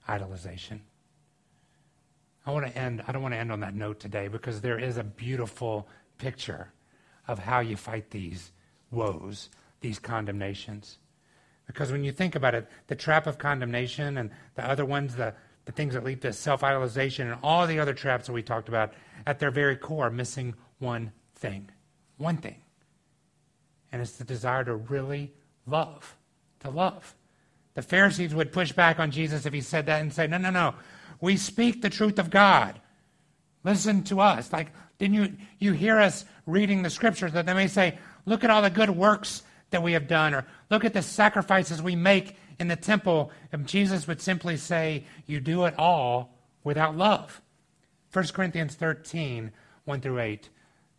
idolization. 0.07 0.79
I 2.45 2.51
want 2.51 2.65
to 2.65 2.77
end, 2.77 3.03
I 3.07 3.11
don't 3.11 3.21
want 3.21 3.33
to 3.33 3.39
end 3.39 3.51
on 3.51 3.59
that 3.59 3.75
note 3.75 3.99
today 3.99 4.27
because 4.27 4.61
there 4.61 4.79
is 4.79 4.97
a 4.97 5.03
beautiful 5.03 5.87
picture 6.17 6.71
of 7.27 7.39
how 7.39 7.59
you 7.59 7.75
fight 7.75 8.09
these 8.09 8.51
woes, 8.89 9.49
these 9.79 9.99
condemnations. 9.99 10.97
Because 11.67 11.91
when 11.91 12.03
you 12.03 12.11
think 12.11 12.35
about 12.35 12.55
it, 12.55 12.67
the 12.87 12.95
trap 12.95 13.27
of 13.27 13.37
condemnation 13.37 14.17
and 14.17 14.31
the 14.55 14.67
other 14.67 14.85
ones, 14.85 15.15
the, 15.15 15.33
the 15.65 15.71
things 15.71 15.93
that 15.93 16.03
lead 16.03 16.21
to 16.21 16.33
self 16.33 16.61
idolization 16.61 17.31
and 17.31 17.37
all 17.43 17.65
the 17.67 17.79
other 17.79 17.93
traps 17.93 18.27
that 18.27 18.33
we 18.33 18.43
talked 18.43 18.67
about, 18.67 18.93
at 19.25 19.39
their 19.39 19.51
very 19.51 19.75
core, 19.75 20.09
missing 20.09 20.55
one 20.79 21.11
thing. 21.35 21.69
One 22.17 22.37
thing. 22.37 22.57
And 23.91 24.01
it's 24.01 24.13
the 24.13 24.23
desire 24.23 24.63
to 24.63 24.75
really 24.75 25.33
love. 25.65 26.17
To 26.61 26.69
love. 26.69 27.15
The 27.73 27.81
Pharisees 27.81 28.35
would 28.35 28.51
push 28.51 28.71
back 28.71 28.99
on 28.99 29.11
Jesus 29.11 29.45
if 29.45 29.53
he 29.53 29.61
said 29.61 29.85
that 29.85 30.01
and 30.01 30.11
say, 30.11 30.27
no, 30.27 30.37
no, 30.37 30.49
no. 30.49 30.75
We 31.21 31.37
speak 31.37 31.81
the 31.81 31.89
truth 31.89 32.19
of 32.19 32.29
God. 32.29 32.79
Listen 33.63 34.03
to 34.05 34.19
us. 34.19 34.51
Like, 34.51 34.71
didn't 34.97 35.15
you, 35.15 35.33
you 35.59 35.71
hear 35.73 35.99
us 35.99 36.25
reading 36.45 36.81
the 36.81 36.89
scriptures 36.89 37.33
that 37.33 37.45
they 37.45 37.53
may 37.53 37.67
say, 37.67 37.97
look 38.25 38.43
at 38.43 38.49
all 38.49 38.61
the 38.61 38.69
good 38.69 38.89
works 38.89 39.43
that 39.71 39.83
we 39.83 39.93
have 39.93 40.07
done, 40.07 40.33
or 40.33 40.45
look 40.69 40.85
at 40.85 40.93
the 40.93 41.01
sacrifices 41.01 41.81
we 41.81 41.95
make 41.95 42.37
in 42.59 42.67
the 42.67 42.75
temple. 42.75 43.31
And 43.51 43.67
Jesus 43.67 44.07
would 44.07 44.21
simply 44.21 44.55
say, 44.57 45.05
you 45.25 45.39
do 45.39 45.65
it 45.65 45.73
all 45.77 46.37
without 46.63 46.95
love. 46.95 47.41
1 48.13 48.27
Corinthians 48.27 48.75
13, 48.75 49.51
1 49.85 50.01
through 50.01 50.19
8, 50.19 50.49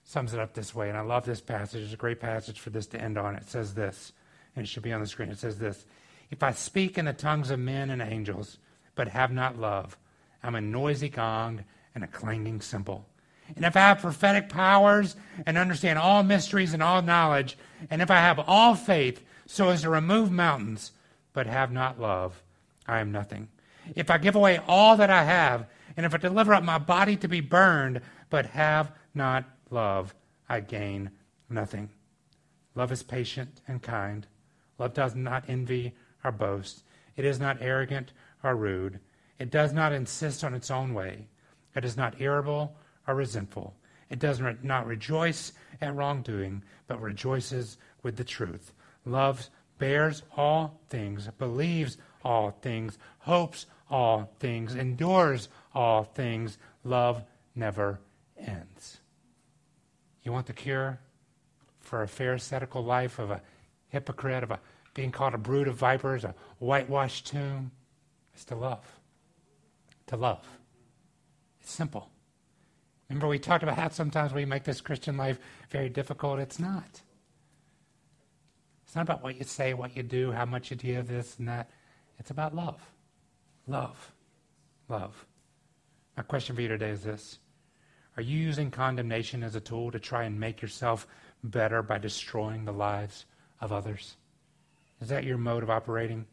sums 0.05 0.35
it 0.35 0.41
up 0.41 0.55
this 0.55 0.75
way. 0.75 0.89
And 0.89 0.99
I 0.99 1.03
love 1.03 1.25
this 1.25 1.41
passage. 1.41 1.85
It's 1.85 1.95
a 1.95 1.99
great 1.99 2.21
passage 2.21 2.59
for 2.59 2.71
this 2.71 2.87
to 2.89 3.01
end 3.01 3.17
on. 3.17 3.37
It 3.37 3.49
says 3.49 3.75
this, 3.75 4.13
and 4.57 4.65
it 4.65 4.69
should 4.69 4.83
be 4.83 4.93
on 4.93 5.01
the 5.01 5.07
screen. 5.07 5.29
It 5.29 5.39
says 5.39 5.59
this 5.59 5.85
If 6.31 6.43
I 6.43 6.53
speak 6.53 6.99
in 6.99 7.05
the 7.05 7.13
tongues 7.13 7.51
of 7.51 7.59
men 7.59 7.91
and 7.91 8.03
angels, 8.03 8.59
but 8.95 9.09
have 9.09 9.33
not 9.33 9.59
love, 9.59 9.97
I'm 10.43 10.55
a 10.55 10.61
noisy 10.61 11.09
gong 11.09 11.65
and 11.95 12.03
a 12.03 12.09
clanging 12.09 12.61
cymbal. 12.61 13.07
And 13.55 13.65
if 13.65 13.77
I 13.77 13.81
have 13.81 14.01
prophetic 14.01 14.49
powers 14.49 15.17
and 15.47 15.59
understand 15.59 15.99
all 15.99 16.23
mysteries 16.23 16.73
and 16.73 16.83
all 16.83 17.03
knowledge, 17.03 17.59
and 17.91 18.01
if 18.01 18.11
I 18.11 18.17
have 18.17 18.39
all 18.39 18.75
faith 18.75 19.23
so 19.47 19.69
as 19.69 19.83
to 19.83 19.91
remove 19.91 20.31
mountains, 20.31 20.93
but 21.33 21.47
have 21.47 21.73
not 21.73 22.01
love, 22.01 22.43
I 22.87 23.01
am 23.01 23.13
nothing. 23.13 23.49
If 23.95 24.11
I 24.11 24.19
give 24.19 24.37
away 24.37 24.59
all 24.67 24.97
that 24.97 25.11
I 25.11 25.25
have, 25.25 25.67
and 25.97 26.07
if 26.07 26.15
I 26.15 26.19
deliver 26.19 26.55
up 26.55 26.65
my 26.65 26.79
body 26.79 27.17
to 27.17 27.29
be 27.29 27.41
burned, 27.41 28.01
but 28.31 28.47
have 28.47 28.93
not 29.15 29.45
love, 29.71 30.15
I 30.49 30.61
gain 30.61 31.11
nothing. 31.51 31.91
Love 32.75 32.93
is 32.93 33.03
patient 33.03 33.61
and 33.69 33.83
kind. 33.83 34.27
Love 34.79 34.95
does 34.95 35.15
not 35.15 35.45
envy 35.49 35.95
or 36.25 36.33
boast. 36.33 36.85
It 37.17 37.25
is 37.25 37.39
not 37.39 37.59
arrogant 37.61 38.13
or 38.43 38.57
rude. 38.57 39.01
It 39.39 39.51
does 39.51 39.73
not 39.73 39.93
insist 39.93 40.43
on 40.45 40.55
its 40.55 40.71
own 40.71 40.95
way. 40.95 41.27
It 41.75 41.85
is 41.85 41.97
not 41.97 42.21
irritable 42.21 42.77
or 43.07 43.15
resentful. 43.15 43.75
It 44.09 44.19
does 44.19 44.41
not 44.63 44.87
rejoice 44.87 45.53
at 45.81 45.95
wrongdoing, 45.95 46.63
but 46.87 47.01
rejoices 47.01 47.79
with 48.03 48.17
the 48.17 48.25
truth. 48.25 48.73
Love 49.05 49.49
bears 49.79 50.23
all 50.37 50.81
things, 50.91 51.29
believes 51.39 51.97
all 52.23 52.51
things, 52.63 52.99
hopes 53.21 53.67
all 53.91 54.31
things, 54.39 54.75
endures 54.75 55.49
all 55.75 56.05
things. 56.05 56.59
Love 56.85 57.25
never 57.55 58.01
ends. 58.39 58.99
You 60.23 60.33
want 60.33 60.47
the 60.47 60.53
cure 60.53 61.01
for 61.81 62.03
a 62.03 62.09
pharisaical 62.09 62.85
life 62.85 63.19
of 63.19 63.31
a 63.31 63.43
hypocrite, 63.89 64.45
of 64.45 64.51
a 64.51 64.61
being 64.95 65.11
called 65.11 65.35
a 65.35 65.39
brood 65.39 65.69
of 65.69 65.77
vipers, 65.77 66.25
a 66.25 66.35
whitewashed 66.59 67.27
tomb? 67.27 67.71
It's 68.35 68.45
to 68.45 68.55
love. 68.55 68.85
To 70.09 70.17
love. 70.17 70.47
It's 71.61 71.73
simple. 71.73 72.12
Remember, 73.13 73.29
we 73.29 73.39
talked 73.39 73.63
about 73.63 73.77
how 73.77 73.91
sometimes 73.91 74.33
we 74.33 74.47
make 74.47 74.65
this 74.65 74.81
Christian 74.81 75.19
life 75.19 75.39
very 75.69 75.91
difficult. 75.91 76.39
It's 76.39 76.59
not. 76.59 77.03
It's 78.87 78.97
not 78.97 79.03
about 79.03 79.23
what 79.23 79.37
you 79.37 79.45
say, 79.45 79.75
what 79.75 79.95
you 79.95 80.03
do, 80.03 80.33
how 80.33 80.47
much 80.47 80.71
you 80.71 80.79
do 80.79 81.03
this 81.03 81.39
and 81.39 81.47
that. 81.47 81.69
It's 82.19 82.31
about 82.31 82.55
love. 82.55 82.81
Love. 83.67 84.15
Love. 84.89 85.27
My 86.17 86.23
question 86.23 86.57
for 86.57 86.63
you 86.63 86.69
today 86.69 86.89
is 86.89 87.03
this 87.03 87.39
Are 88.17 88.23
you 88.23 88.39
using 88.39 88.71
condemnation 88.71 89.43
as 89.43 89.57
a 89.57 89.61
tool 89.61 89.91
to 89.91 90.01
try 90.01 90.25
and 90.25 90.41
make 90.41 90.63
yourself 90.63 91.07
better 91.45 91.83
by 91.83 91.99
destroying 91.99 92.65
the 92.65 92.73
lives 92.73 93.27
of 93.61 93.73
others? 93.73 94.17
Is 95.03 95.09
that 95.11 95.25
your 95.25 95.37
mode 95.37 95.63
of 95.63 95.69
operating? 95.69 96.25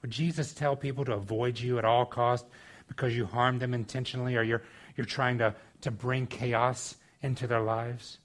Would 0.00 0.12
Jesus 0.12 0.54
tell 0.54 0.76
people 0.76 1.04
to 1.04 1.12
avoid 1.12 1.60
you 1.60 1.76
at 1.76 1.84
all 1.84 2.06
costs 2.06 2.48
because 2.88 3.16
you 3.16 3.26
harmed 3.26 3.60
them 3.60 3.74
intentionally 3.74 4.36
or 4.36 4.42
you're, 4.42 4.62
you're 4.96 5.06
trying 5.06 5.38
to 5.38 5.54
to 5.84 5.90
bring 5.90 6.26
chaos 6.26 6.96
into 7.20 7.46
their 7.46 7.60
lives? 7.60 8.16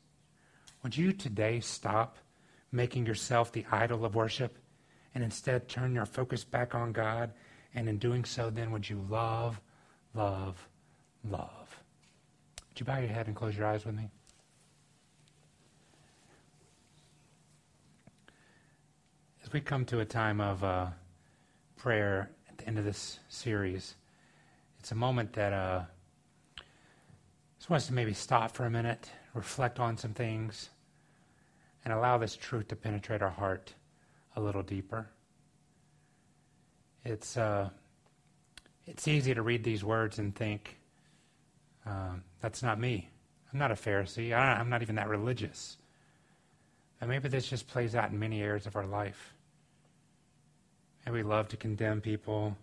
Would 0.82 0.96
you 0.96 1.12
today 1.12 1.60
stop 1.60 2.18
making 2.72 3.06
yourself 3.06 3.52
the 3.52 3.66
idol 3.70 4.06
of 4.06 4.16
worship 4.16 4.58
and 5.14 5.26
instead 5.26 5.68
turn 5.68 5.94
your 5.94 6.06
focus 6.06 6.46
back 6.46 6.74
on 6.74 6.94
God? 6.94 7.34
And 7.76 7.90
in 7.90 7.98
doing 7.98 8.24
so, 8.24 8.50
then 8.50 8.72
would 8.72 8.90
you 8.90 9.06
love, 9.10 9.60
love, 10.14 10.70
love? 11.30 11.84
Would 12.70 12.80
you 12.80 12.86
bow 12.86 13.00
your 13.00 13.10
head 13.10 13.28
and 13.28 13.36
close 13.36 13.58
your 13.58 13.68
eyes 13.68 13.84
with 13.84 13.96
me? 13.96 14.10
As 19.44 19.52
we 19.52 19.60
come 19.60 19.84
to 19.86 20.00
a 20.00 20.06
time 20.06 20.40
of 20.40 20.64
uh, 20.64 20.88
prayer 21.76 22.32
at 22.50 22.58
the 22.58 22.68
end 22.68 22.80
of 22.80 22.86
this 22.86 23.20
series, 23.28 23.96
it's 24.80 24.92
a 24.92 24.96
moment 24.96 25.34
that. 25.34 25.54
Uh, 25.54 25.82
just 27.60 27.70
want 27.70 27.82
us 27.82 27.88
to 27.88 27.94
maybe 27.94 28.14
stop 28.14 28.52
for 28.52 28.66
a 28.66 28.70
minute, 28.70 29.12
reflect 29.34 29.82
on 29.82 29.98
some 29.98 30.14
things, 30.14 30.70
and 31.84 31.94
allow 31.94 32.18
this 32.18 32.38
truth 32.38 32.70
to 32.70 32.76
penetrate 32.76 33.22
our 33.22 33.30
heart 33.30 33.74
a 34.38 34.42
little 34.42 34.64
deeper. 34.64 35.10
It's, 37.04 37.36
uh, 37.36 37.70
it's 38.88 39.10
easy 39.10 39.34
to 39.34 39.42
read 39.42 39.66
these 39.66 39.84
words 39.84 40.20
and 40.20 40.34
think, 40.34 40.78
um, 41.86 42.24
that's 42.40 42.64
not 42.64 42.80
me. 42.80 43.10
I'm 43.52 43.60
not 43.60 43.72
a 43.72 43.76
Pharisee. 43.76 44.34
I 44.34 44.60
am 44.60 44.70
not 44.70 44.82
even 44.82 44.96
that 44.96 45.10
religious. 45.10 45.78
And 47.02 47.10
maybe 47.10 47.28
this 47.28 47.48
just 47.48 47.68
plays 47.68 47.94
out 47.94 48.10
in 48.10 48.20
many 48.20 48.42
areas 48.42 48.68
of 48.68 48.78
our 48.78 48.86
life. 48.86 49.34
And 51.06 51.14
we 51.14 51.24
love 51.24 51.50
to 51.50 51.58
condemn 51.58 52.00
people. 52.00 52.56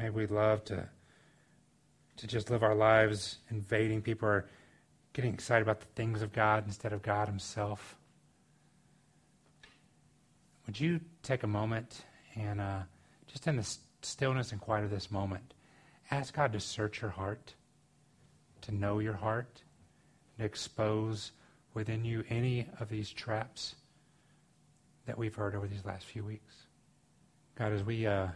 Maybe 0.00 0.14
we 0.14 0.26
love 0.26 0.64
to 0.64 0.88
to 2.16 2.26
just 2.26 2.48
live 2.48 2.62
our 2.62 2.74
lives 2.74 3.36
invading 3.50 4.00
people 4.00 4.28
or 4.28 4.48
getting 5.12 5.34
excited 5.34 5.60
about 5.60 5.80
the 5.80 5.86
things 5.94 6.22
of 6.22 6.32
God 6.32 6.64
instead 6.66 6.94
of 6.94 7.02
God 7.02 7.28
Himself. 7.28 7.98
Would 10.66 10.80
you 10.80 11.00
take 11.22 11.42
a 11.42 11.46
moment 11.46 12.06
and 12.34 12.62
uh, 12.62 12.80
just 13.26 13.46
in 13.46 13.56
the 13.56 13.76
stillness 14.00 14.52
and 14.52 14.60
quiet 14.60 14.84
of 14.84 14.90
this 14.90 15.10
moment, 15.10 15.52
ask 16.10 16.34
God 16.34 16.54
to 16.54 16.60
search 16.60 17.02
your 17.02 17.10
heart, 17.10 17.52
to 18.62 18.74
know 18.74 19.00
your 19.00 19.14
heart, 19.14 19.62
to 20.38 20.44
expose 20.44 21.32
within 21.74 22.06
you 22.06 22.24
any 22.30 22.66
of 22.80 22.88
these 22.88 23.10
traps 23.10 23.74
that 25.04 25.18
we've 25.18 25.34
heard 25.34 25.54
over 25.54 25.66
these 25.66 25.84
last 25.84 26.06
few 26.06 26.24
weeks? 26.24 26.54
God, 27.54 27.72
as 27.72 27.84
we, 27.84 28.06
uh, 28.06 28.28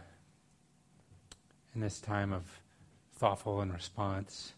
in 1.75 1.81
this 1.81 1.99
time 1.99 2.31
of 2.31 2.43
thoughtful 3.17 3.61
and 3.61 3.73
response. 3.73 4.53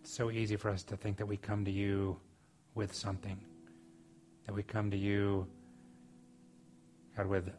It's 0.00 0.12
so 0.12 0.30
easy 0.30 0.56
for 0.56 0.70
us 0.70 0.84
to 0.84 0.96
think 0.96 1.16
that 1.16 1.26
we 1.26 1.36
come 1.36 1.64
to 1.64 1.70
you 1.70 2.16
with 2.74 2.94
something, 2.94 3.38
that 4.46 4.54
we 4.54 4.62
come 4.62 4.90
to 4.90 4.96
you, 4.96 5.46
God, 7.16 7.26
with 7.26 7.50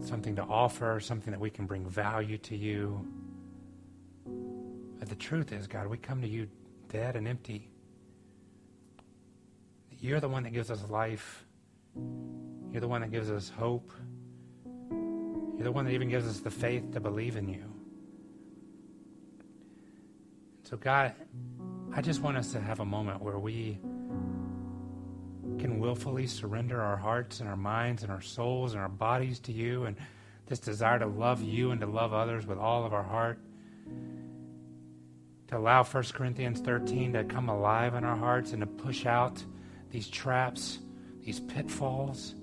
something 0.00 0.34
to 0.36 0.42
offer, 0.42 0.98
something 0.98 1.30
that 1.30 1.40
we 1.40 1.50
can 1.50 1.66
bring 1.66 1.88
value 1.88 2.38
to 2.38 2.56
you. 2.56 3.06
But 4.98 5.08
the 5.08 5.14
truth 5.14 5.52
is, 5.52 5.68
God, 5.68 5.86
we 5.86 5.98
come 5.98 6.20
to 6.20 6.28
you 6.28 6.48
dead 6.88 7.14
and 7.16 7.28
empty. 7.28 7.70
You're 10.00 10.20
the 10.20 10.28
one 10.28 10.42
that 10.42 10.52
gives 10.52 10.70
us 10.70 10.82
life. 10.90 11.44
You're 12.72 12.80
the 12.80 12.88
one 12.88 13.02
that 13.02 13.12
gives 13.12 13.30
us 13.30 13.48
hope. 13.48 13.92
You're 15.62 15.70
the 15.70 15.76
one 15.76 15.84
that 15.84 15.92
even 15.92 16.08
gives 16.08 16.26
us 16.26 16.40
the 16.40 16.50
faith 16.50 16.90
to 16.94 16.98
believe 16.98 17.36
in 17.36 17.48
you. 17.48 17.62
So, 20.64 20.76
God, 20.76 21.12
I 21.94 22.02
just 22.02 22.20
want 22.20 22.36
us 22.36 22.50
to 22.50 22.60
have 22.60 22.80
a 22.80 22.84
moment 22.84 23.22
where 23.22 23.38
we 23.38 23.78
can 25.60 25.78
willfully 25.78 26.26
surrender 26.26 26.82
our 26.82 26.96
hearts 26.96 27.38
and 27.38 27.48
our 27.48 27.56
minds 27.56 28.02
and 28.02 28.10
our 28.10 28.20
souls 28.20 28.72
and 28.72 28.82
our 28.82 28.88
bodies 28.88 29.38
to 29.38 29.52
you 29.52 29.84
and 29.84 29.96
this 30.46 30.58
desire 30.58 30.98
to 30.98 31.06
love 31.06 31.40
you 31.40 31.70
and 31.70 31.80
to 31.80 31.86
love 31.86 32.12
others 32.12 32.44
with 32.44 32.58
all 32.58 32.84
of 32.84 32.92
our 32.92 33.04
heart. 33.04 33.38
To 35.46 35.58
allow 35.58 35.84
1 35.84 36.02
Corinthians 36.12 36.58
13 36.58 37.12
to 37.12 37.22
come 37.22 37.48
alive 37.48 37.94
in 37.94 38.02
our 38.02 38.16
hearts 38.16 38.50
and 38.50 38.62
to 38.62 38.66
push 38.66 39.06
out 39.06 39.40
these 39.92 40.08
traps, 40.08 40.80
these 41.24 41.38
pitfalls 41.38 42.34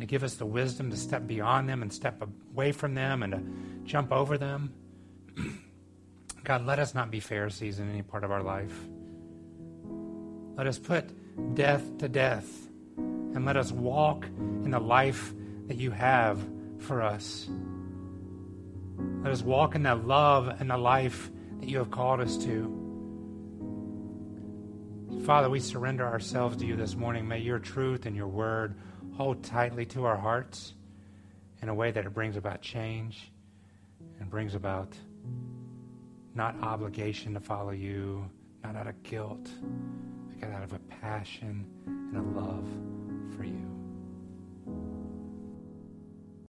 and 0.00 0.08
to 0.08 0.10
give 0.10 0.24
us 0.24 0.36
the 0.36 0.46
wisdom 0.46 0.90
to 0.90 0.96
step 0.96 1.26
beyond 1.26 1.68
them 1.68 1.82
and 1.82 1.92
step 1.92 2.22
away 2.54 2.72
from 2.72 2.94
them 2.94 3.22
and 3.22 3.32
to 3.34 3.42
jump 3.84 4.10
over 4.10 4.38
them. 4.38 4.72
God, 6.44 6.64
let 6.64 6.78
us 6.78 6.94
not 6.94 7.10
be 7.10 7.20
Pharisees 7.20 7.80
in 7.80 7.90
any 7.90 8.00
part 8.00 8.24
of 8.24 8.30
our 8.30 8.42
life. 8.42 8.72
Let 10.56 10.66
us 10.66 10.78
put 10.78 11.04
death 11.54 11.98
to 11.98 12.08
death 12.08 12.48
and 12.96 13.44
let 13.44 13.58
us 13.58 13.72
walk 13.72 14.24
in 14.24 14.70
the 14.70 14.80
life 14.80 15.34
that 15.66 15.76
you 15.76 15.90
have 15.90 16.42
for 16.78 17.02
us. 17.02 17.46
Let 19.22 19.32
us 19.32 19.42
walk 19.42 19.74
in 19.74 19.82
the 19.82 19.96
love 19.96 20.48
and 20.60 20.70
the 20.70 20.78
life 20.78 21.30
that 21.58 21.68
you 21.68 21.76
have 21.76 21.90
called 21.90 22.20
us 22.20 22.38
to. 22.38 22.74
Father, 25.26 25.50
we 25.50 25.60
surrender 25.60 26.06
ourselves 26.06 26.56
to 26.56 26.64
you 26.64 26.74
this 26.74 26.96
morning. 26.96 27.28
May 27.28 27.40
your 27.40 27.58
truth 27.58 28.06
and 28.06 28.16
your 28.16 28.28
word 28.28 28.76
hold 29.16 29.42
tightly 29.42 29.84
to 29.86 30.04
our 30.04 30.16
hearts 30.16 30.74
in 31.62 31.68
a 31.68 31.74
way 31.74 31.90
that 31.90 32.06
it 32.06 32.14
brings 32.14 32.36
about 32.36 32.62
change 32.62 33.30
and 34.18 34.30
brings 34.30 34.54
about 34.54 34.94
not 36.34 36.54
obligation 36.62 37.34
to 37.34 37.40
follow 37.40 37.72
you, 37.72 38.28
not 38.62 38.76
out 38.76 38.86
of 38.86 39.02
guilt, 39.02 39.50
but 40.40 40.50
out 40.50 40.62
of 40.62 40.72
a 40.72 40.78
passion 41.00 41.66
and 41.86 42.16
a 42.16 42.40
love 42.40 42.68
for 43.36 43.44
you. 43.44 43.69